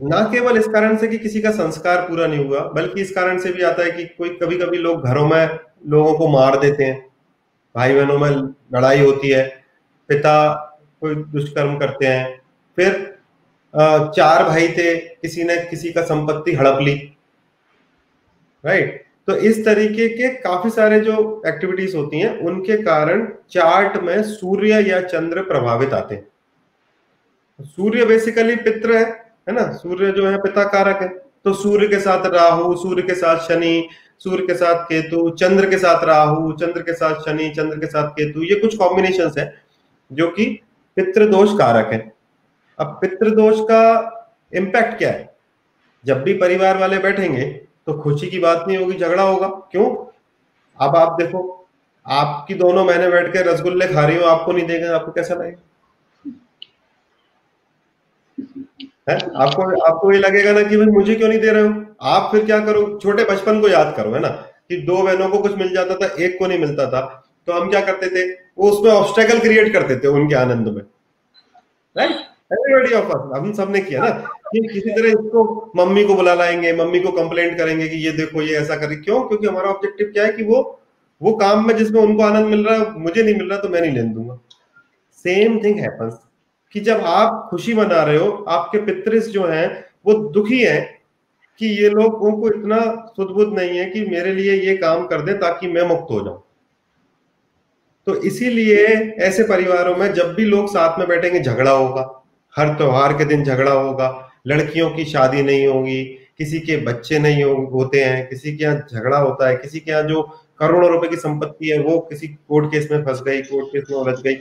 [0.00, 3.38] ना केवल इस कारण से कि किसी का संस्कार पूरा नहीं हुआ, बल्कि इस कारण
[3.38, 6.84] से भी आता है कि कोई कभी कभी लोग घरों में लोगों को मार देते
[6.84, 7.06] हैं।
[7.74, 8.30] भाई बहनों में
[8.74, 9.64] लड़ाई होती है,
[10.08, 10.54] पिता
[11.00, 12.40] कोई दुष्कर्म करते हैं।
[12.78, 12.92] फिर
[13.74, 16.94] चार भाई थे, किसी ने किसी का संपत्ति हड़प ली।
[18.64, 19.04] राइट?
[19.26, 24.80] तो इस तरीके के काफ़ी सारे जो एक्टिविटीज़ होती हैं, उनके कारण चार्ट में सूर्य
[24.82, 26.26] या चंद्र प्रभावित आते हैं।
[27.60, 29.70] सूर्य बेसिकली पित्र है। है ना?
[29.72, 31.08] सूर्य जो है पिता कारक है।
[31.44, 33.88] तो सूर्य के साथ राहु, सूर्य के साथ शनि,
[34.18, 38.08] सूर्य के साथ केतु, चंद्र के साथ राहु, चंद्र के साथ शनि, चंद्र के साथ
[38.10, 39.52] केतु, ये कुछ कॉम्बिनेशन है
[40.10, 40.46] जो कि
[40.96, 42.12] पितृदोष कारक है।
[42.78, 43.82] अब पितृदोष का
[44.52, 45.34] इम्पैक्ट क्या है?
[46.04, 47.44] जब भी परिवार वाले बैठेंगे
[47.86, 49.86] तो खुशी की बात नहीं होगी, झगड़ा होगा। क्यों?
[50.78, 51.68] अब आप देखो,
[52.06, 55.62] आपकी दोनों महीने बैठ के रसगुल्ले खा रही हो, आपको नहीं देगा, आपको कैसा लगेगा?
[59.10, 59.16] है?
[59.16, 61.84] आपको आपको ये लगेगा ना कि भाई मुझे क्यों नहीं दे रहे हो?
[62.02, 62.98] आप फिर क्या करो?
[63.02, 64.28] छोटे बचपन को याद करो, है ना?
[64.68, 67.70] कि दो बहनों को कुछ मिल जाता था, एक को नहीं मिलता था। तो हम
[67.70, 68.32] क्या करते थे?
[68.58, 70.82] वो उसमें ऑब्स्टेकल क्रिएट करते थे उनके आनंद में।
[71.96, 72.10] राइट
[72.52, 74.10] एवरीबॉडी ऑफ़ अस हम सबने किया ना?
[74.46, 78.42] कि किसी तरह इसको मम्मी को बुला लाएँगे, मम्मी को कंप्लेंट करेंगे कि ये देखो,
[78.42, 79.20] ये ऐसा करे क्यों?
[79.20, 80.80] क्योंकि हमारा ऑब्जेक्टिव क्या है कि वो
[81.22, 83.80] वो काम में जिसमें उनको आनंद मिल रहा है मुझे नहीं मिल रहा तो मैं
[83.80, 84.38] नहीं लेने दूँगा।
[85.16, 86.14] सेम थिंग हैपन्स
[86.76, 91.00] कि जब आप खुशी मना रहे हो, आपके पितृस जो हैं, वो दुखी हैं
[91.58, 92.80] कि ये लोग, उनको इतना
[93.16, 96.42] सुदबुद नहीं है कि मेरे लिए ये काम कर दे ताकि मैं मुक्त हो जाऊँ।
[98.06, 98.86] तो इसीलिए
[99.18, 102.24] ऐसे परिवारों में जब भी लोग साथ में बैठेंगे, झगड़ा होगा।
[102.56, 106.04] हर त्योहार के दिन झगड़ा होगा। लड़कियों की शादी नहीं होगी,
[106.38, 110.02] किसी के बच्चे नहीं होते हैं, किसी के यहाँ झगड़ा होता है, किसी के यहाँ
[110.02, 110.22] जो
[110.58, 113.98] करोड़ों रुपए की संपत्ति है, वो किसी कोर्ट केस में फंस गई, कोर्ट केस में
[113.98, 114.34] उलझ गई।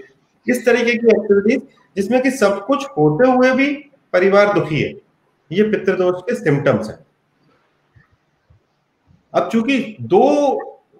[0.47, 1.61] इस तरीके की एक्टिविटीज़
[1.95, 3.73] जिसमें कि सब कुछ होते हुए भी
[4.13, 4.93] परिवार दुखी है?
[5.51, 6.97] ये पितृदोष के सिम्टम्स हैं।
[9.33, 10.21] अब चूँकि दो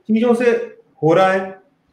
[0.09, 0.51] चीज़ों से
[1.03, 1.51] हो रहा है,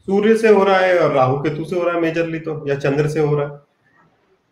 [0.09, 2.75] सूर्य से हो रहा है और राहु केतु से हो रहा है मेजरली तो या
[2.77, 3.61] चंद्र से हो रहा है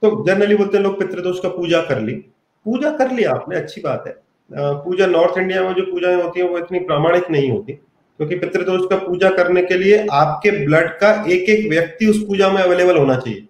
[0.03, 2.12] तो जनरली बोलते हैं लोग पितृदोष का पूजा कर ली।
[2.66, 4.14] पूजा कर लिया, आपने, अच्छी बात है।
[4.84, 7.78] पूजा नॉर्थ इंडिया में जो पूजाएँ होती है, वो इतनी प्रामाणिक नहीं होती।
[8.21, 12.49] क्योंकि पितृदोष का पूजा करने के लिए आपके ब्लड का एक एक व्यक्ति उस पूजा
[12.53, 13.47] में अवेलेबल होना चाहिए।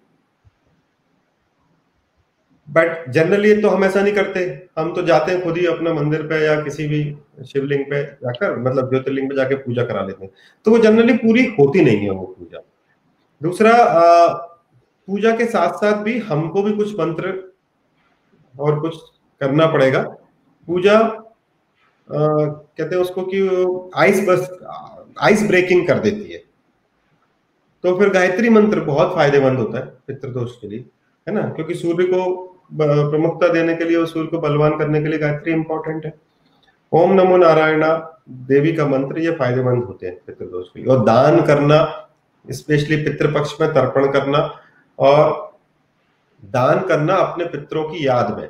[2.67, 4.41] बट जनरली तो हम ऐसा नहीं करते।
[4.79, 7.03] हम तो जाते हैं खुद ही अपना मंदिर पे या किसी भी
[7.45, 10.31] शिवलिंग पे जाकर मतलब ज्योतिर्लिंग पे जाके पूजा करा लेते हैं।
[10.65, 12.63] तो वो जनरली पूरी होती नहीं है वो पूजा।
[13.41, 13.73] दूसरा
[15.07, 17.33] पूजा के साथ साथ भी हमको भी कुछ मंत्र
[18.55, 18.97] और कुछ
[19.41, 20.01] करना पड़ेगा।
[20.67, 20.99] पूजा
[22.11, 23.41] कहते हैं उसको कि
[23.97, 24.49] आइस बस
[25.21, 26.41] आइस ब्रेकिंग कर देती है।
[27.83, 30.85] तो फिर गायत्री मंत्र बहुत फ़ायदेमंद होता है पितृदोष के लिए,
[31.27, 31.41] है ना?
[31.49, 32.23] क्योंकि सूर्य को
[32.73, 36.13] प्रमुखता देने के लिए और सूर्य को बलवान करने के लिए गायत्री इंपॉर्टेंट है।
[36.91, 37.89] ओम नमो नारायणा,
[38.29, 42.07] देवी का मंत्र ये फ़ायदेमंद होते हैं पितृदोष के लिए। और दान करना
[42.45, 44.39] स्पेशली पितृपक्ष में तर्पण करना
[44.99, 45.51] और
[46.43, 48.47] दान करना अपने पितरों की याद में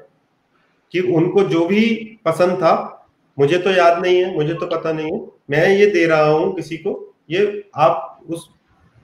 [0.93, 1.83] कि उनको जो भी
[2.25, 3.00] पसंद था
[3.37, 5.19] मुझे तो याद नहीं है मुझे तो पता नहीं है।
[5.49, 6.91] मैं ये दे रहा हूँ किसी को
[7.31, 8.49] ये आप उस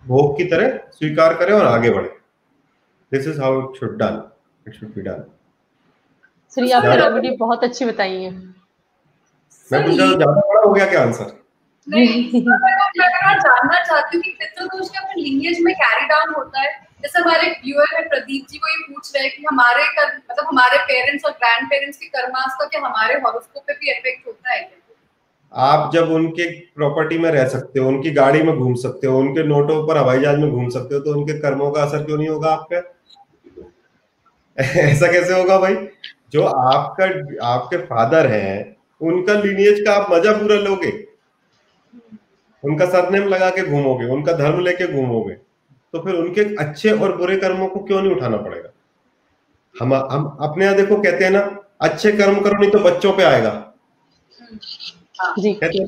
[0.03, 2.09] भोग की तरह स्वीकार करें और आगे बढ़े।
[3.11, 4.21] This is how it should done
[4.65, 5.23] it should be done
[6.57, 11.01] sir ये आपने रेमेडी बहुत अच्छी बताई है। मैं पूछा ज़्यादा बड़ा हो गया क्या
[11.01, 11.35] आंसर
[11.87, 16.86] नहीं मैं जानना चाहती हूँ कि पितृदोष का अपने लिनियज में कैरी डाउन होता है।
[17.07, 20.47] जैसे हमारे व्यूअर है प्रदीप जी वो ये पूछ रहे हैं कि हमारे कर, मतलब
[20.47, 24.53] हमारे पेरेंट्स और ग्रैंड पेरेंट्स के कर्मास का क्या हमारे हॉरोस्कोप पे भी इफ़ेक्ट होता
[24.53, 24.59] है
[25.53, 29.43] आप जब उनके प्रॉपर्टी में रह सकते हो उनकी गाड़ी में घूम सकते हो उनके
[29.43, 32.27] नोटों पर हवाई जहाज़ में घूम सकते हो तो उनके कर्मों का असर क्यों नहीं
[32.27, 32.81] होगा आप पे
[34.81, 35.75] ऐसा कैसे होगा भाई?
[36.31, 37.05] जो आपका
[37.47, 40.91] आपके फादर हैं उनका लीनियज का आप मज़ा पूरा लोगे।
[42.63, 45.46] उनका सरनेम लगा के घूमोगे उनका धर्म लेके घूमोगे।
[45.93, 48.69] तो फिर उनके अच्छे और बुरे कर्मों को क्यों नहीं उठाना पड़ेगा?
[49.75, 51.41] हम हम अपने यहाँ देखो कहते हैं ना
[51.81, 53.51] अच्छे कर्म करो नहीं तो बच्चों पे आएगा।
[55.39, 55.87] जी। कहते हैं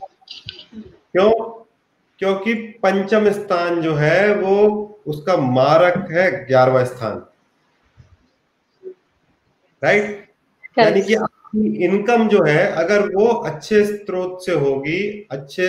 [1.13, 1.31] क्यों?
[2.19, 4.55] क्योंकि पंचम स्थान जो है वो
[5.07, 7.25] उसका मारक है ग्यारहवा स्थान।
[9.81, 10.27] राइट
[10.77, 15.67] यानी कि आपकी इनकम जो है अगर वो अच्छे स्रोत से होगी अच्छे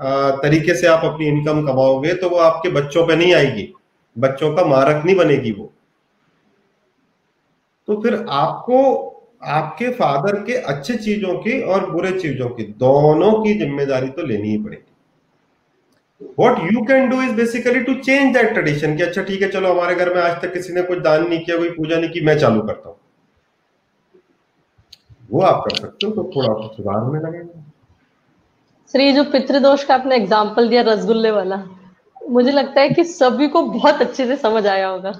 [0.00, 3.72] तरीके से आप अपनी इनकम कमाओगे तो वो आपके बच्चों पे नहीं आएगी।
[4.16, 5.72] बच्चों का मारक नहीं बनेगी वो।
[7.88, 8.78] तो फिर आपको,
[9.44, 14.48] आपके फादर के अच्छे चीज़ों की और बुरे चीज़ों की दोनों की ज़िम्मेदारी तो लेनी
[14.48, 14.84] ही पड़ेगी।
[16.38, 19.72] What you can do is basically to change that tradition कि अच्छा ठीक है, चलो
[19.72, 22.20] हमारे घर में आज तक किसी ने कुछ दान नहीं किया, कोई पूजा नहीं की,
[22.20, 22.96] मैं चालू करता हूँ।
[25.30, 27.59] वो आप कर सकते हो तो थोड़ा सुधार होने लगेगा।
[28.94, 31.56] श्री जो पितृदोष का आपने एग्ज़ाम्पल दिया रसगुल्ले वाला
[32.20, 35.12] मुझे लगता है कि सभी को बहुत अच्छे से समझ आया होगा।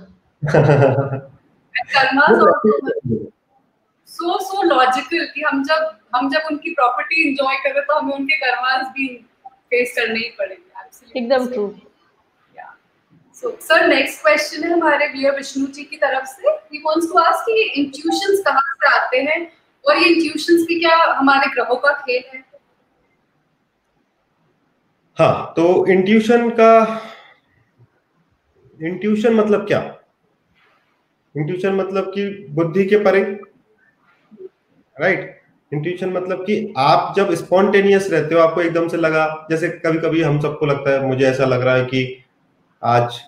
[4.08, 8.36] सो सो लॉजिकल कि हम जब हम जब उनकी प्रॉपर्टी एंजॉय करें तो हमें उनके
[8.36, 9.06] करवास भी
[9.44, 11.72] फेस करने ही पड़ेंगे। एकदम true
[13.36, 17.18] so sir next question है हमारे व्यूअर विष्णु जी की तरफ़ से। ही वांट्स टू
[17.18, 19.40] आस्क कि इंट्यूशंस कहाँ से आते हैं?
[19.84, 22.44] और ये इंट्यूशंस भी क्या हमारे ग्रहों का खेल है?
[25.20, 27.00] हाँ तो इंट्यूशन का
[28.82, 29.80] इंट्यूशन मतलब क्या?
[31.36, 33.20] इंट्यूशन मतलब कि बुद्धि के परे
[35.00, 35.42] राइट
[35.72, 40.22] इंट्यूशन मतलब कि आप जब स्पॉन्टेनियस रहते हो आपको एकदम से लगा जैसे कभी कभी
[40.22, 42.24] हम सबको लगता है मुझे ऐसा लग रहा है कि
[42.84, 43.20] आज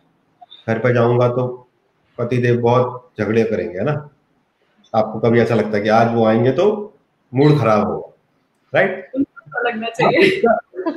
[0.69, 1.47] घर पर जाऊँगा तो
[2.19, 4.09] पतिदेव बहुत झगड़े करेंगे है ना?
[4.95, 6.95] आपको कभी ऐसा लगता है कि आज वो आएँगे तो
[7.35, 8.13] मूड खराब होगा
[8.75, 9.13] राइट
[9.67, 10.43] लगना चाहिए।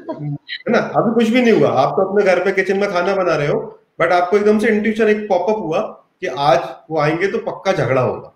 [0.09, 0.77] है ना?
[0.77, 3.47] अभी कुछ भी नहीं हुआ। आप तो अपने घर पे किचन में खाना बना रहे
[3.47, 3.59] हो
[3.99, 5.79] बट आपको एकदम से इंट्यूशन एक पॉपअप हुआ
[6.21, 6.59] कि आज
[6.91, 8.33] वो आएँगे तो पक्का झगड़ा होगा।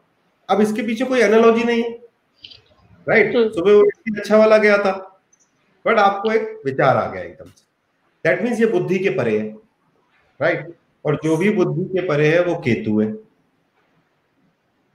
[0.49, 1.89] अब इसके पीछे कोई एनालॉजी नहीं है।
[3.07, 3.83] राइट सुबह वो
[4.17, 4.91] अच्छा वाला गया था
[5.85, 7.63] बट आपको एक विचार आ गया एकदम से।
[8.25, 9.49] दैट मीन्स ये बुद्धि के परे है।
[10.39, 10.73] राइट
[11.05, 13.13] और जो भी बुद्धि के परे है वो केतु है।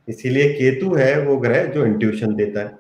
[0.08, 2.78] इसीलिए केतु है वो ग्रह जो इंट्यूशन देता है।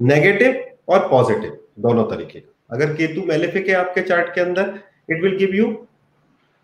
[0.00, 4.78] नेगेटिव और पॉजिटिव दोनों तरीके का। अगर केतु मेलेफिक है आपके चार्ट के अंदर
[5.10, 5.66] it will give you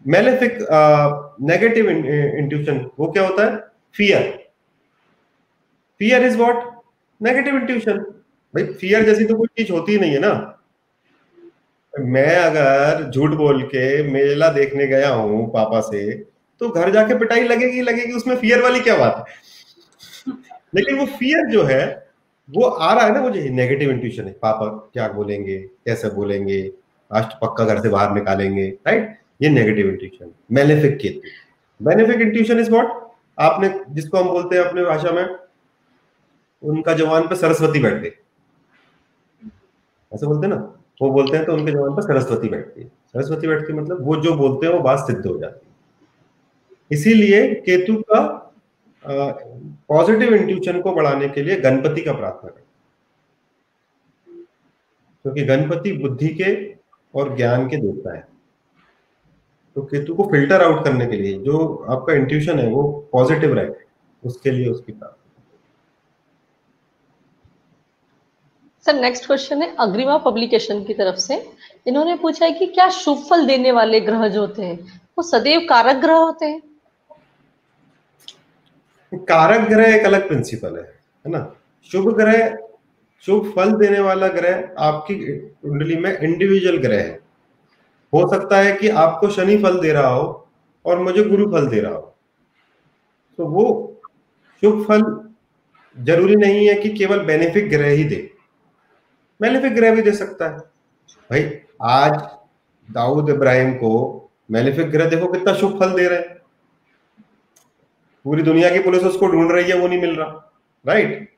[0.04, 0.58] malefic
[1.42, 3.56] negative intuition वो क्या होता है?
[3.94, 4.22] Fear
[6.00, 6.64] fear is what
[7.20, 7.98] negative intuition
[8.54, 10.32] भाई फियर जैसी तो कोई चीज़ होती ही नहीं है ना।
[11.94, 16.02] मैं अगर झूठ बोल के मेला देखने गया हूँ पापा से
[16.60, 20.32] तो घर जाके पिटाई लगेगी लगेगी, उसमें फियर वाली क्या बात है?
[20.74, 22.07] लेकिन वो फियर जो है
[22.48, 26.70] वो आ रहा है ना मुझे नेगेटिव इंट्यूशन है, पापा क्या बोलेंगे कैसे बोलेंगे,
[27.10, 31.20] आज तो पक्का घर से बाहर निकालेंगे राइट ये negative intuition malefic Ketu
[31.80, 32.86] benefic intuition is what
[33.38, 35.36] आपने, जिसको हम बोलते हैं अपने भाषा में,
[36.62, 38.10] उनका जवान पे सरस्वती बैठ गई
[40.12, 40.60] ऐसे बोलते हैं ना?
[41.02, 44.34] वो बोलते हैं तो उनके जवान पर सरस्वती बैठती है। सरस्वती बैठती मतलब वो जो
[44.34, 45.72] बोलते हैं वो बात सिद्ध हो जाती है।
[46.90, 48.47] इसीलिए केतु का
[49.10, 52.64] पॉजिटिव इंट्यूशन को बढ़ाने के लिए गणपति का प्रार्थना करें।
[55.22, 56.74] क्योंकि गणपति बुद्धि के
[57.14, 58.28] और ज्ञान के देवता है।
[59.74, 63.70] तो केतु को फ़िल्टर आउट करने के लिए जो आपका इंट्यूशन है, वो पॉजिटिव रहे,
[64.24, 64.92] उसके लिए उसकी
[68.86, 71.52] सर नेक्स्ट क्वेश्चन है, अग्रिमा पब्लिकेशन की तरफ़ से।
[71.86, 75.60] इन्होंने पूछा है कि क्या शुभ फल देने वाले ग्रह जो होते हैं, वो सदैव
[75.60, 76.67] कारक ग्रह होते हैं?
[79.14, 80.82] कारक ग्रह एक अलग प्रिंसिपल है
[81.26, 81.54] है ना?
[81.92, 82.58] शुभ ग्रह,
[83.26, 87.20] शुभ फल देने वाला ग्रह आपकी कुंडली में इंडिविजुअल ग्रह है।
[88.14, 90.48] हो सकता है कि आपको शनि फल दे रहा हो
[90.86, 92.14] और मुझे गुरु फल दे रहा हो।
[93.38, 93.94] तो वो
[94.60, 95.28] शुभ फल
[96.04, 98.30] ज़रूरी नहीं है कि केवल बेनिफिक ग्रह ही दे।
[99.42, 100.58] मेलिफिक ग्रह भी दे सकता है।
[101.30, 102.12] भाई, आज
[102.90, 106.37] दाऊद इब्राहिम को मेलिफिक ग्रह देखो कितना शुभ फल दे रहे हैं।
[108.28, 110.52] पूरी दुनिया की पुलिस उसको ढूंढ रही है, वो नहीं मिल रहा।
[110.84, 111.28] Right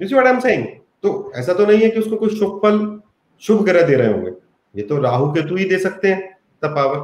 [0.00, 0.66] you see what I am saying
[1.02, 3.00] तो ऐसा तो नहीं है कि उसको कोई शुभ फल,
[3.42, 4.30] शुभ ग्रह दे रहे होंगे।
[4.74, 6.20] ये तो राहु केतु ही दे सकते हैं
[6.64, 6.98] द पावर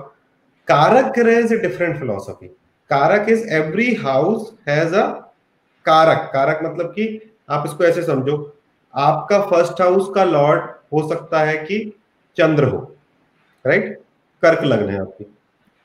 [0.68, 2.46] कारक ग्रह इज़ ए डिफरेंट फिलोसफी
[2.90, 5.06] कारक is every house has a
[5.86, 7.06] कारक। कारक मतलब कि
[7.50, 8.36] आप इसको ऐसे समझो,
[8.94, 11.78] आपका फ़र्स्ट हाउस का लॉर्ड हो सकता है कि
[12.36, 12.78] चंद्र हो।
[13.64, 14.00] राइट
[14.42, 15.24] कर्क लग्न है आपकी।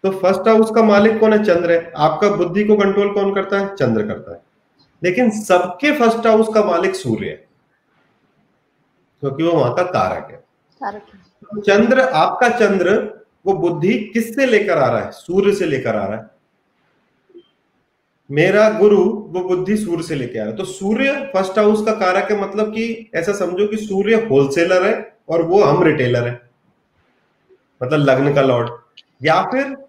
[0.08, 1.44] तो फ़र्स्ट हाउस का मालिक कौन है?
[1.44, 3.76] चंद्र है। आपका बुद्धि को कंट्रोल कौन करता है?
[3.76, 4.42] चंद्र करता है।
[5.04, 7.48] लेकिन सबके फ़र्स्ट हाउस का मालिक सूर्य है।
[9.20, 10.38] क्योंकि वो वहाँ का कारक है।
[11.44, 13.14] तो चंद्र आपका चंद्र
[13.46, 15.12] वो बुद्धि किससे लेकर आ रहा है?
[15.12, 16.30] सूर्य से लेकर आ रहा है।
[18.32, 21.92] मेरा गुरु वो बुद्धि सूर्य से लेकर आ रहा है। तो सूर्य फ़र्स्ट हाउस का
[21.92, 26.50] कारक है मतलब कि ऐसा समझो कि सूर्य होलसेलर है और वो हम रिटेलर है।
[27.84, 28.70] मतलब लग्न का लॉर्ड
[29.24, 29.87] या फिर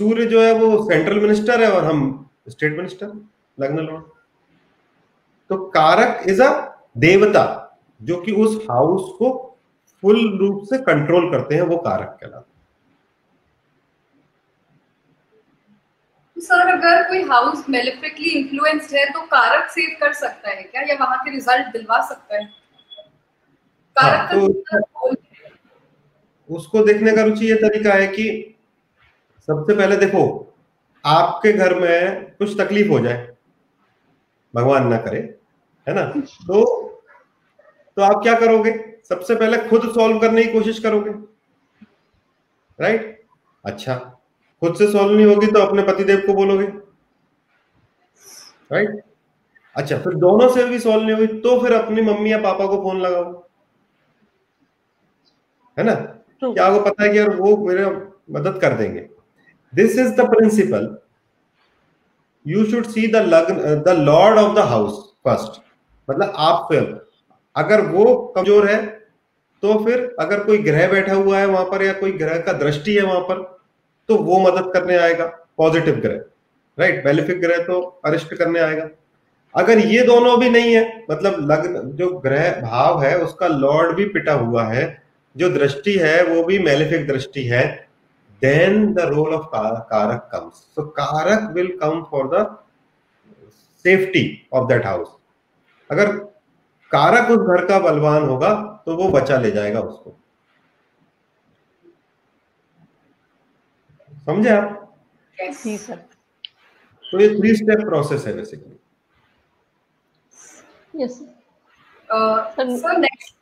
[0.00, 2.00] सूर्य जो है वो सेंट्रल मिनिस्टर है और हम
[2.48, 3.12] स्टेट मिनिस्टर
[3.58, 4.04] लग्न लॉर्ड
[5.50, 6.50] तो कारक इज़ अ
[6.98, 7.44] देवता
[8.00, 9.30] जो कि उस हाउस को
[10.02, 12.46] फुल रूप से कंट्रोल करते हैं वो कारक कहलाते
[16.36, 20.82] सर अगर कोई हाउस मेलिफिकली इन्फ्लुएंस्ड है तो कारक सेव कर सकता है क्या?
[20.82, 22.44] या वहाँ के रिज़ल्ट दिलवा सकता है?
[23.96, 25.14] कारक हाँ, तो,
[26.50, 28.54] उसको देखने का रुचि ये तरीका है कि
[29.48, 30.22] सबसे पहले देखो
[31.04, 33.26] आपके घर में कुछ तकलीफ़ हो जाए
[34.54, 35.18] भगवान ना करे
[35.86, 36.02] है ना?
[36.02, 36.64] तो
[37.96, 38.70] तो आप क्या करोगे?
[39.08, 41.10] सबसे पहले खुद सॉल्व करने की कोशिश करोगे
[42.78, 43.22] राइट
[43.64, 43.94] अच्छा
[44.62, 46.66] खुद से सॉल्व नहीं होगी तो अपने पतिदेव को बोलोगे
[48.72, 49.02] राइट
[49.76, 52.76] अच्छा फिर दोनों से भी सॉल्व नहीं होगी तो फिर अपनी मम्मी या पापा को
[52.82, 53.32] फ़ोन लगाओ
[55.76, 55.94] है ना?
[56.42, 57.84] क्या आपको पता है कि यार वो मेरे
[58.30, 59.08] मदद कर देंगे?
[59.72, 60.96] This is the principle
[62.46, 63.16] you should see the
[63.86, 65.60] the lord of the house first
[66.08, 66.82] मतलब आप फिर,
[67.56, 68.76] अगर वो कमज़ोर है
[69.62, 72.94] तो फिर अगर कोई ग्रह बैठा हुआ है वहाँ पर या कोई ग्रह का दृष्टि
[72.96, 73.42] है वहाँ पर
[74.08, 75.24] तो वो मदद करने आएगा
[75.58, 76.20] पॉजिटिव ग्रह।
[76.78, 78.88] राइट बेलिफिक ग्रह तो अरिष्ट करने आएगा।
[79.54, 84.04] अगर ये दोनों भी नहीं है मतलब लग्न, जो ग्रह भाव है, उसका लॉर्ड भी
[84.06, 85.02] पिटा हुआ है,
[85.36, 87.64] जो दृष्टि है, वो भी मेलिफिक दृष्टि है
[88.42, 92.46] देन द रोल ऑफ़ कारक कम्स सो कारक will come for the
[93.84, 95.08] safety of that house
[95.90, 96.16] अगर
[96.92, 98.54] कारक उस घर का बलवान होगा
[98.86, 100.16] तो वो बचा ले जाएगा उसको।
[104.26, 104.84] समझे आप?
[105.38, 108.76] जी तो ये थ्री स्टेप प्रोसेस है basically
[110.94, 111.18] yes
[112.08, 113.34] sir next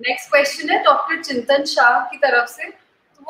[0.00, 2.70] next question है डॉक्टर चिंतन शाह की तरफ़ से।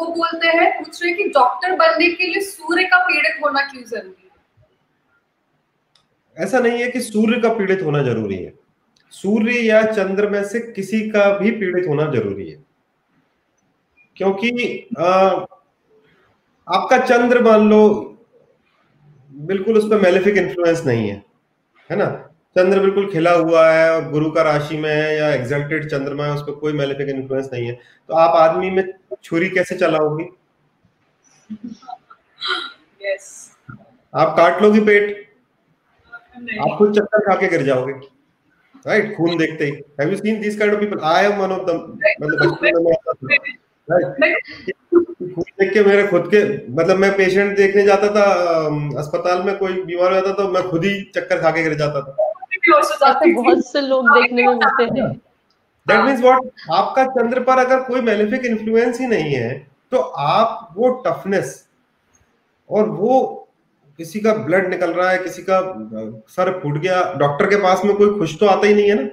[0.00, 3.82] वो बोलते हैं पूछ रहे कि डॉक्टर बनने के लिए सूर्य का पीड़ित होना क्यों
[3.84, 4.30] ज़रूरी है?
[6.36, 8.52] ऐसा नहीं है कि सूर्य का पीड़ित होना ज़रूरी है।
[9.12, 12.64] सूर्य या चंद्र में से किसी का भी पीड़ित होना ज़रूरी है।
[14.16, 14.50] क्योंकि
[14.98, 15.06] आ,
[16.68, 17.80] आपका चंद्र मान लो
[19.30, 21.22] बिल्कुल उस पर मेलिफिक इन्फ्लुएंस नहीं है
[21.90, 22.06] है ना?
[22.56, 26.32] चंद्र बिल्कुल खिला हुआ है और गुरु का राशि में है या एग्जल्टेड चंद्रमा है
[26.34, 27.72] उस पर कोई मेलिफिक इन्फ्लुएंस नहीं है।
[28.08, 28.82] तो आप आदमी में
[29.22, 30.24] छुरी कैसे चलाओगी?
[33.00, 33.26] Yes.
[34.12, 35.26] आप काट लोगी पेट?
[36.60, 37.92] आप खुद चक्कर खा के गिर जाओगे।
[38.86, 41.64] राइट खून देखते ही। Have you seen this kind of people I am one of
[41.66, 41.76] them
[42.22, 42.92] मतलब बचपन में
[43.88, 44.72] राइट
[45.34, 46.42] खून देख के मेरे खुद के
[46.72, 48.24] मतलब मैं पेशेंट देखने जाता था
[49.00, 52.00] अस्पताल में कोई बीमार हो जाता तो मैं खुद ही चक्कर खा के गिर जाता
[52.00, 52.32] था।
[52.70, 55.10] बहुत से लोग देखने में मिलते हैं।
[55.86, 59.50] दैट मींस व्हाट आपका चंद्र पर अगर कोई मेलिफिक इन्फ्लुएंस ही नहीं है
[59.92, 61.52] तो आप वो टफनेस
[62.70, 63.14] और वो
[63.98, 65.60] किसी का ब्लड निकल रहा है किसी का
[66.28, 69.06] सर फूट गया डॉक्टर के पास में कोई खुश तो आता ही नहीं है ना?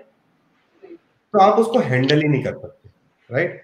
[1.33, 2.89] तो आप उसको हैंडल ही नहीं कर सकते
[3.29, 3.63] राइट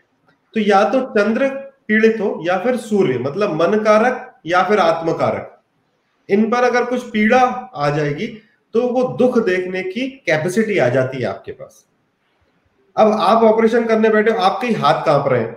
[0.53, 1.47] तो या तो चंद्र
[1.87, 5.57] पीड़ित हो या फिर सूर्य मतलब मन कारक या फिर आत्मकारक।
[6.29, 7.39] इन पर अगर कुछ पीड़ा
[7.75, 8.27] आ जाएगी
[8.75, 11.85] तो वो दुख देखने की कैपेसिटी आ जाती है आपके पास।
[12.95, 15.53] अब आप ऑपरेशन करने बैठे हो आपके हाथ काँप रहे हैं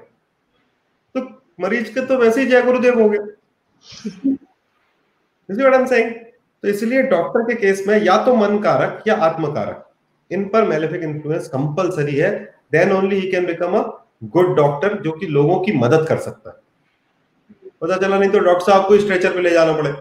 [1.15, 1.21] तो
[1.61, 3.19] मरीज़ के तो वैसे ही जय गुरुदेव हो गए।
[5.49, 9.85] तो इसलिए डॉक्टर के केस में या तो मन कारक या आत्मकारक,
[10.31, 12.31] इन पर मेलिफिक इन्फ्लुएंस कंपलसरी है।
[12.73, 13.83] Then only he can become a
[14.27, 16.57] good doctor जो कि लोगों की मदद कर सकता है।
[17.83, 19.93] पता चला नहीं तो डॉक्टर साहब को स्ट्रेचर पे ले जाना पड़े।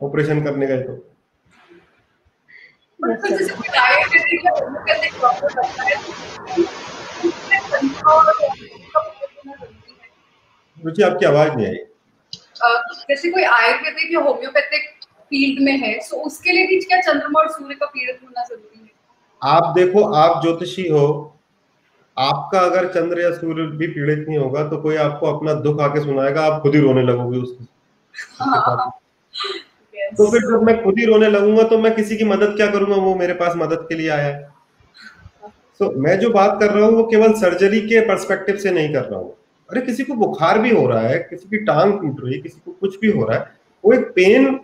[0.00, 0.96] ऑपरेशन करने गए तो।
[10.78, 11.74] रुचि आपकी आवाज़ नहीं आई।
[13.10, 14.88] जैसे कोई आयुर्वेदिक या होम्योपैथिक
[15.30, 18.78] फ़ील्ड में है सो उसके लिए भी क्या चंद्रमा और सूर्य का पीड़ित होना ज़रूरी
[18.78, 18.90] है?
[19.42, 21.04] आप देखो आप ज्योतिषी हो
[22.16, 26.00] आपका अगर चंद्र या सूर्य भी पीड़ित नहीं होगा तो कोई आपको अपना दुख आके
[26.00, 27.64] सुनाएगा आप खुद ही रोने लगोगे उसके
[28.44, 28.90] हाँ,
[30.10, 32.96] तो फिर जब मैं खुद ही रोने लगूँगा तो मैं किसी की मदद क्या करूँगा?
[32.96, 34.48] वो मेरे पास मदद के लिए आया है।
[35.80, 39.02] तो मैं जो बात कर रहा हूँ, वो केवल सर्जरी के परस्पेक्टिव से नहीं कर
[39.02, 39.34] रहा हूँ।
[39.70, 42.60] अरे, किसी को बुखार भी हो रहा है, किसी की टांग टूट रही है, किसी
[42.64, 43.46] को कुछ भी हो रहा है,
[43.84, 44.60] वो एक पेन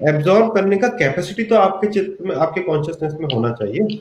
[0.00, 4.00] एब्जॉर्ब करने का कैपेसिटी तो आपके चित्र में, आपके कॉन्शियसनेस में होना चाहिए।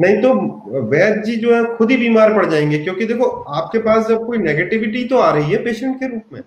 [0.00, 0.34] नहीं तो
[0.80, 4.38] वैद्य जी जो है, खुद ही बीमार पड़ जाएँगे, क्योंकि देखो, आपके पास जब कोई
[4.38, 6.40] नेगेटिविटी तो आ रही है पेशेंट के रूप में।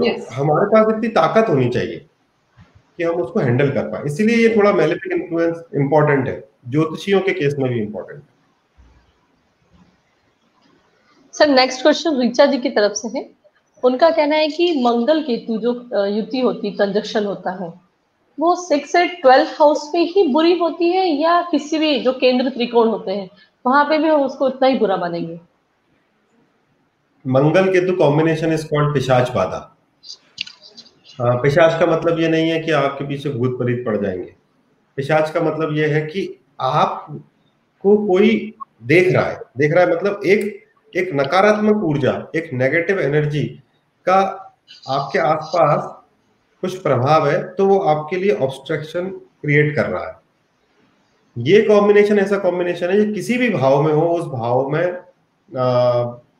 [0.00, 0.20] तो yes.
[0.32, 4.72] हमारे पास इतनी ताकत होनी चाहिए कि हम उसको हैंडल कर पाए। इसीलिए ये थोड़ा
[4.72, 6.34] मेलिफिक इन्फ्लुएंस इंपॉर्टेंट है।
[6.68, 8.28] ज्योतिषियों के केस में भी इंपॉर्टेंट है।
[11.34, 13.28] Sir next question Richa ji की तरफ़ से है।
[13.82, 15.72] उनका कहना है कि मंगल केतु जो
[16.06, 17.72] युति होती कंजक्शन होता है
[18.38, 22.48] वो सिक्स एट ट्वेल्थ हाउस में ही बुरी होती है या किसी भी जो केंद्र
[22.48, 23.28] त्रिकोण होते हैं
[23.64, 25.40] वहाँ पे भी हम उसको उतना ही बुरा मानेंगे?
[27.24, 29.58] Mangal Ketu combination is called पिशाच बाधा
[31.20, 34.34] पिशाच का मतलब ये नहीं है कि आपके पीछे भूत प्रेत पड़ जाएँगे।
[34.98, 36.28] पिशाच का मतलब ये है कि
[36.60, 37.06] आप
[37.84, 38.30] को कोई
[38.84, 40.58] देख रहा है। देख रहा है मतलब एक
[40.92, 43.42] एक नकारात्मक ऊर्जा, एक नेगेटिव एनर्जी
[44.06, 44.20] का
[44.88, 45.96] आपके आसपास
[46.62, 50.18] कुछ प्रभाव है तो वो आपके लिए ऑब्स्ट्रक्शन क्रिएट कर रहा है।
[51.36, 54.82] ये कॉम्बिनेशन ऐसा कॉम्बिनेशन है जो किसी भी भाव में हो, उस भाव में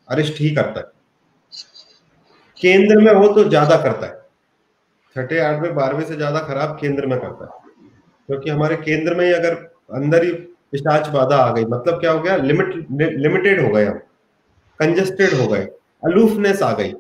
[0.09, 0.87] अरिष्ट ही करता है।
[2.61, 4.19] केंद्र में हो तो ज़्यादा करता है।
[5.16, 7.50] छठे आठवें बारहवें से ज़्यादा खराब केंद्र में करता है।
[8.28, 9.54] क्योंकि तो हमारे केंद्र में ही अगर
[9.94, 10.32] अंदर ही
[10.72, 12.36] पिशाच बाधा आ गई मतलब क्या हो गया?
[12.36, 12.74] लिमिट
[13.18, 13.98] लिमिटेड हो गए हम।
[14.80, 15.64] कंजेस्टेड हो गए।
[16.02, 16.92] अलूफनेस आ गई।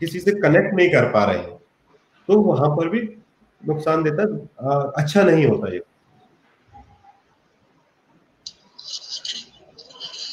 [0.00, 1.56] किसी से कनेक्ट नहीं कर पा रहे हैं।
[2.28, 3.00] तो वहाँ पर भी
[3.62, 4.22] नुकसान देता
[5.02, 5.80] अच्छा नहीं होता ये।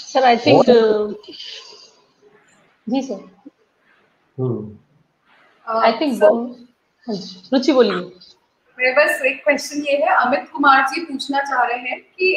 [0.08, 0.66] सर आई थिंक
[2.88, 3.20] जी सर
[5.68, 6.67] आई थिंक
[7.10, 7.96] रुचि बोलिए।
[8.78, 12.34] मेरे बस एक क्वेश्चन ये है अमित कुमार जी पूछना चाह रहे हैं कि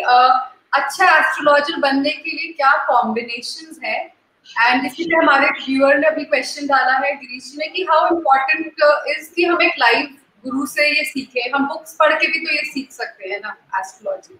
[0.72, 3.98] अच्छा एस्ट्रोलॉजर बनने के लिए क्या कॉम्बिनेशंस है?
[4.46, 8.66] एंड इसीलिए हमारे व्यूअर ने अभी क्वेश्चन डाला है गिरीश जी ने कि हाउ इम्पोर्टेंट
[9.08, 10.06] इज़ कि हम एक लाइव
[10.44, 11.48] गुरु से ये सीखे?
[11.48, 14.34] हम बुक्स पढ़ के भी तो ये सीख सकते हैं ना astrology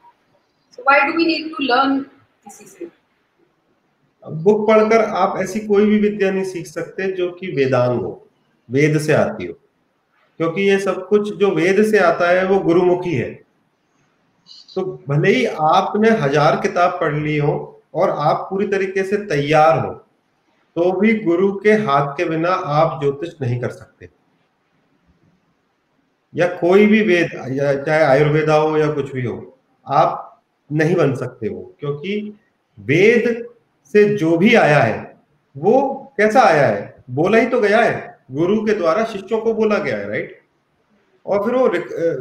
[0.78, 2.88] so why do we need to learn किसी से?
[4.24, 8.12] बुक पढ़कर आप ऐसी कोई भी विद्या नहीं सीख सकते जो कि वेदांग हो
[8.68, 9.58] वेद से आती हो।
[10.40, 13.30] क्योंकि ये सब कुछ जो वेद से आता है, वो गुरुमुखी है।
[14.76, 19.78] तो भले ही आपने हज़ार किताब पढ़ ली हो और आप पूरी तरीके से तैयार
[19.78, 19.92] हो
[20.76, 24.08] तो भी गुरु के हाथ के बिना आप ज्योतिष नहीं कर सकते।
[26.34, 27.30] या कोई भी वेद
[27.86, 32.38] चाहे आयुर्वेदा हो या कुछ भी हो, आप नहीं बन सकते हो क्योंकि
[32.78, 33.46] वेद
[33.94, 35.16] से जो भी आया है,
[35.56, 37.04] वो कैसा आया है?
[37.10, 40.38] बोला ही तो गया है। गुरु के द्वारा शिष्यों को बोला गया है राइट
[41.26, 41.66] और फिर वो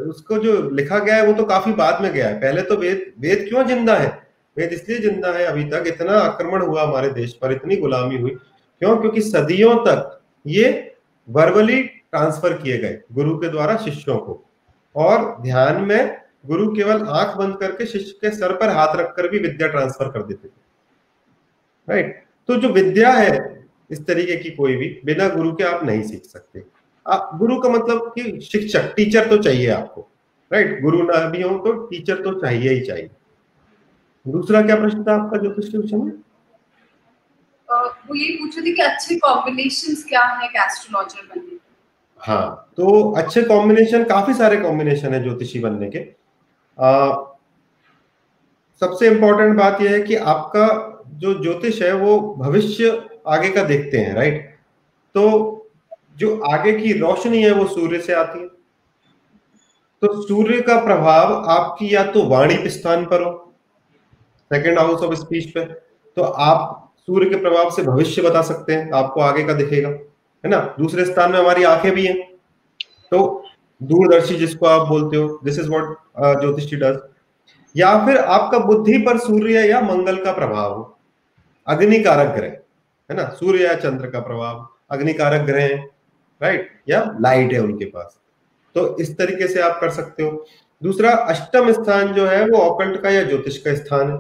[0.10, 3.14] उसको जो लिखा गया है, वो तो काफ़ी बाद में गया है। पहले तो वेद
[3.20, 4.07] वेद क्यों ज़िंदा है?
[4.57, 8.32] वेद इसलिए ज़िंदा है अभी तक, इतना आक्रमण हुआ हमारे देश पर, इतनी गुलामी हुई।
[8.32, 8.95] क्यों?
[8.97, 10.95] क्योंकि सदियों तक ये
[11.28, 14.43] वर्बली ट्रांसफ़र किए गए गुरु के द्वारा शिष्यों को।
[14.95, 19.39] और ध्यान में गुरु केवल आँख बंद करके शिष्य के सर पर हाथ रखकर भी
[19.39, 20.51] विद्या ट्रांसफ़र कर देते थे।
[21.88, 23.38] राइट तो जो विद्या है
[23.90, 26.64] इस तरीके की कोई भी बिना गुरु के आप नहीं सीख सकते।
[27.06, 30.08] आप गुरु का मतलब कि शिक्षक टीचर तो चाहिए आपको
[30.52, 33.10] राइट गुरु ना भी हो तो टीचर तो चाहिए ही चाहिए।
[34.26, 36.12] दूसरा क्या प्रश्न था आपका जो पिछले क्वेश्चन में?
[37.70, 41.58] वो ये पूछ रहे थे कि अच्छे कॉम्बिनेशंस क्या है एस्ट्रोलॉजर बनने
[42.22, 46.00] हाँ तो अच्छे कॉम्बिनेशन काफ़ी सारे कॉम्बिनेशन है ज्योतिषी बनने के।
[46.80, 47.12] आ,
[48.82, 50.66] सबसे इंपॉर्टेंट बात यह है कि आपका
[51.20, 52.90] जो ज्योतिष है वो भविष्य
[53.30, 54.48] आगे का देखते हैं राइट
[55.16, 55.26] तो
[56.18, 58.48] जो आगे की रोशनी है वो सूर्य से आती है।
[60.02, 63.32] तो सूर्य का प्रभाव आपकी या तो वाणी स्थान पर हो
[64.52, 65.64] सेकेंड हाउस ऑफ़ स्पीच पे
[66.18, 70.50] तो आप सूर्य के प्रभाव से भविष्य बता सकते हैं, आपको आगे का दिखेगा, है
[70.50, 70.60] ना?
[70.80, 72.18] दूसरे स्थान में हमारी आँखें भी हैं।
[73.12, 73.44] तो
[73.82, 77.00] दूरदर्शी जिसको आप बोलते हो दिस इज़ व्हाट ज्योतिषी डज
[77.76, 80.98] या फिर आपका बुद्धि पर सूर्य या मंगल का प्रभाव हो
[81.68, 82.58] अग्नि कारक ग्रह।
[83.10, 83.28] है ना?
[83.30, 85.68] सूर्य या चंद्र का प्रभाव, अग्निकारक ग्रह
[86.41, 88.20] राइट या लाइट है उनके पास।
[88.76, 90.45] तो इस तरीके से आप कर सकते हो।
[90.84, 94.18] दूसरा, अष्टम स्थान जो है वो ऑकल्ट का या ज्योतिष का स्थान है।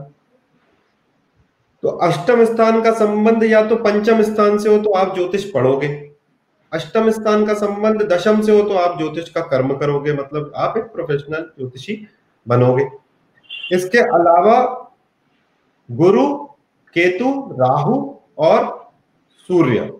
[1.83, 6.11] तो अष्टम स्थान का संबंध या तो पंचम स्थान से हो तो आप ज्योतिष पढ़ोगे।
[6.73, 10.77] अष्टम स्थान का संबंध दशम से हो तो आप ज्योतिष का कर्म करोगे। मतलब आप
[10.77, 12.07] एक प्रोफेशनल ज्योतिषी
[12.47, 12.87] बनोगे।
[13.71, 14.91] इसके अलावा
[15.91, 16.35] गुरु,
[16.93, 18.91] केतु, राहु और
[19.37, 19.99] सूर्य।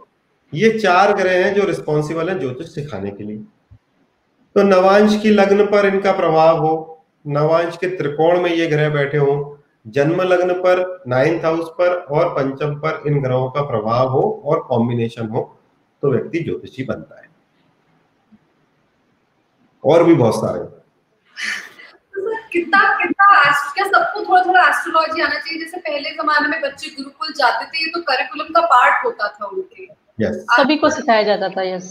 [0.53, 3.37] ये चार ग्रह हैं जो रिस्पॉन्सिबल है ज्योतिष सिखाने के लिए।
[4.55, 9.17] तो नवांश की लग्न पर इनका प्रभाव हो, नवांश के त्रिकोण में ये ग्रह बैठे
[9.17, 14.41] हों, जन्म लग्न पर नाइन्थ हाउस पर और पंचम पर इन ग्रहों का प्रभाव हो
[14.45, 15.59] और कॉम्बिनेशन हो
[16.01, 17.29] तो व्यक्ति ज्योतिषी बनता है।
[19.85, 20.59] और भी बहुत सारे।
[22.19, 22.99] कितना कितना
[23.74, 27.89] क्या सबको थोड़ा थोड़ा एस्ट्रोलॉजी आना चाहिए। जैसे पहले जमाने में बच्चे गुरुकुल जाते थे
[27.89, 29.86] तो करिकुलम का पार्ट होता था उनके।
[30.24, 30.34] Yes.
[30.51, 31.86] सभी को सिखाया जाता था yes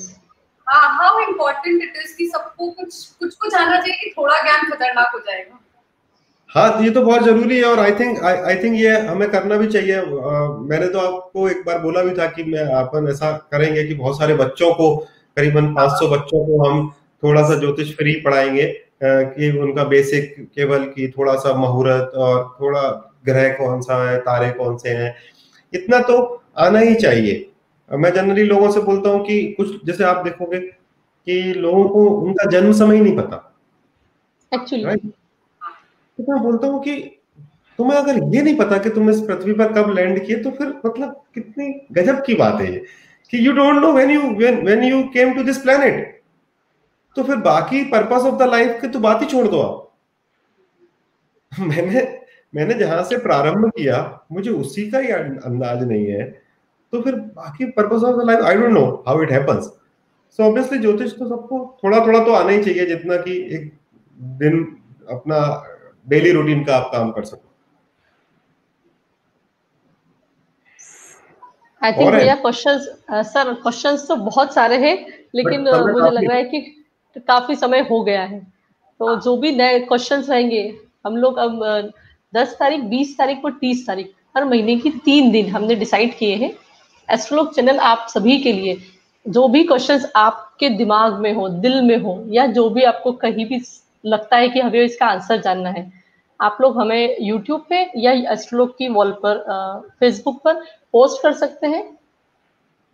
[0.66, 5.10] how important it is कि सबको कुछ कुछ कुछ आना चाहिए कि थोड़ा ज्ञान खतरनाक
[5.14, 5.58] हो जाएगा
[6.50, 9.66] हाँ ये तो बहुत ज़रूरी है और आई थिंक आई थिंक ये हमें करना भी
[9.66, 10.02] चाहिए। आ,
[10.68, 14.18] मैंने तो आपको एक बार बोला भी था कि मैं अपन ऐसा करेंगे कि बहुत
[14.18, 14.96] सारे बच्चों को
[15.36, 16.88] करीबन 500 बच्चों को हम
[17.22, 18.66] थोड़ा सा ज्योतिष फ्री पढ़ाएँगे।
[19.00, 22.82] कि उनका बेसिक केवल की थोड़ा सा मुहूर्त और थोड़ा
[23.24, 25.14] ग्रह कौन सा है तारे कौन से हैं
[25.72, 26.18] इतना तो
[26.58, 27.44] आना ही चाहिए।
[27.90, 32.50] मैं जनरली लोगों से बोलता हूँ कि कुछ जैसे आप देखोगे कि लोगों को उनका
[32.50, 33.44] जन्म समय ही नहीं पता।
[34.52, 36.96] एक्चुअली तो मैं बोलता हूँ कि
[37.78, 40.68] तुम्हें अगर ये नहीं पता कि तुम इस पृथ्वी पर कब लैंड किए तो फिर
[40.86, 42.84] मतलब कितनी गजब की बात है ये।
[43.32, 46.17] कि you don't know when you when when you came to this planet
[47.18, 49.84] तो फिर बाकी पर्पस ऑफ़ द लाइफ की तो बात ही छोड़ दो आप।
[51.60, 52.02] मैंने
[52.54, 53.96] मैंने जहाँ से प्रारंभ किया
[54.32, 56.24] मुझे उसी का ही अंदाज नहीं है।
[56.92, 59.64] तो फिर बाकी purpose of the life I don't know how it happens
[60.38, 63.72] so obviously ज्योतिष तो सबको थोड़ा थोड़ा तो आना ही चाहिए जितना कि एक
[64.38, 64.64] दिन
[65.10, 65.40] अपना
[66.06, 67.46] डेली रूटीन का आप काम कर सको।
[71.82, 72.88] आई थिंक भैया क्वेश्चंस
[73.26, 74.96] सर क्वेश्चंस तो बहुत सारे हैं
[75.34, 76.77] लेकिन मुझे लग रहा है कि
[77.18, 78.40] काफ़ी समय हो गया है।
[79.00, 80.62] तो जो भी नए क्वेश्चन रहेंगे
[81.06, 81.92] हम लोग अब
[82.32, 86.34] दस तारीख बीस तारीख और तीस तारीख हर महीने की तीन दिन हमने डिसाइड किए
[86.36, 86.52] हैं।
[87.08, 88.76] एस्ट्रोलॉग चैनल आप सभी के लिए
[89.26, 93.46] जो भी क्वेश्चंस आपके दिमाग में हो दिल में हो या जो भी आपको कहीं
[93.46, 93.60] भी
[94.04, 95.90] लगता है कि हमें इसका आंसर जानना है
[96.40, 99.38] आप लोग हमें यूट्यूब पे या एस्ट्रोलॉग की वॉल पर
[100.00, 100.54] फेसबुक पर
[100.92, 101.97] पोस्ट कर सकते हैं।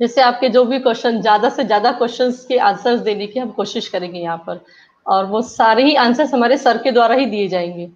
[0.01, 3.89] जिससे आपके जो भी क्वेश्चन ज़्यादा से ज़्यादा क्वेश्चन के आंसर्स देने की हम कोशिश
[3.89, 4.65] करेंगे यहाँ पर।
[5.07, 7.89] और वो सारे ही आंसर्स हमारे सर के द्वारा ही दिए जाएँगे।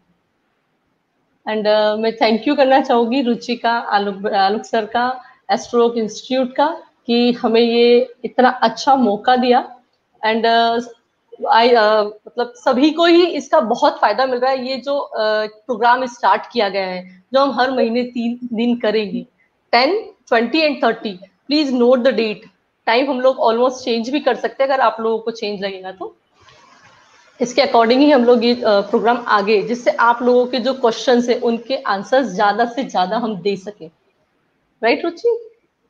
[1.46, 5.04] एंड uh, मैं थैंक यू करना चाहूँगी रुचिका आलोक आलोक सर का
[5.52, 6.66] एस्ट्रोक इंस्टीट्यूट का
[7.06, 9.60] कि हमें ये इतना अच्छा मौका दिया।
[10.22, 14.76] एंड आई uh, uh, मतलब सभी को ही इसका बहुत फ़ायदा मिल रहा है। ये
[14.76, 17.02] जो प्रोग्राम uh, स्टार्ट किया गया है
[17.34, 19.26] जो हम हर महीने तीन दिन करेंगे।
[19.72, 21.18] Ten twenty and thirty
[21.48, 22.44] please note the date.
[22.86, 25.92] Time हम लोग ऑलमोस्ट चेंज भी कर सकते हैं अगर आप लोगों को चेंज लगेगा
[25.92, 26.14] तो।
[27.40, 31.38] इसके अकॉर्डिंग ही हम लोग ये प्रोग्राम आगे जिससे आप लोगों के जो क्वेश्चन है
[31.50, 33.86] उनके आंसर्स ज़्यादा से ज़्यादा हम दे सके।
[34.82, 35.36] Right Ruchi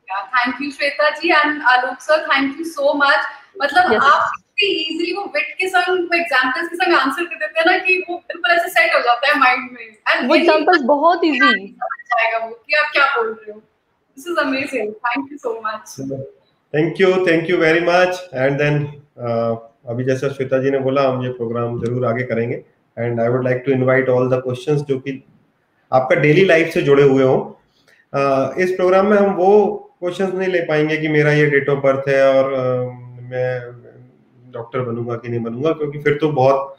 [0.09, 3.27] thank you Shweta ji and Alok sir thank you so much
[3.63, 4.03] मतलब yes.
[4.03, 7.99] आप इजीली वो विट के संग एग्जांपल्स के संग आंसर कर देते हैं ना कि
[8.09, 12.39] वो बिल्कुल ऐसे सेट हो जाता है माइंड में। एंड वो एग्जांपल्स बहुत इजी जाएगा
[12.47, 13.61] वो कि आप क्या बोल रहे हो।
[14.19, 15.95] This is amazing thank you so much
[16.75, 18.85] thank you thank you very much and then
[19.89, 22.57] अभी जैसा श्वेता जी ने बोला हम ये प्रोग्राम ज़रूर आगे करेंगे।
[22.97, 25.23] And I would like to invite all the questions जो कि
[25.93, 27.39] आपका डेली लाइफ से जुड़े हुए हों।
[28.13, 29.49] Uh, इस प्रोग्राम में हम वो
[30.01, 32.85] क्वेश्चंस नहीं ले पाएँगे कि मेरा ये डेट ऑफ़ बर्थ है और uh,
[33.31, 36.77] मैं डॉक्टर बनूँगा कि नहीं बनूँगा क्योंकि फिर तो बहुत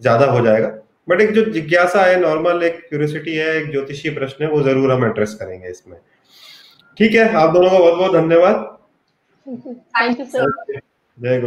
[0.00, 0.68] ज़्यादा हो जाएगा।
[1.08, 4.92] बट एक जो जिज्ञासा है नॉर्मल एक क्यूरियोसिटी है एक ज्योतिषीय प्रश्न है वो ज़रूर
[4.92, 5.96] हम एड्रेस करेंगे इसमें।
[7.00, 8.56] ठीक है आप दोनों का बहुत बहुत धन्यवाद
[9.98, 10.50] thank you sir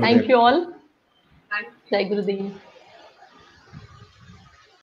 [0.03, 0.65] thank you all
[1.91, 2.51] जय गुरुदेव।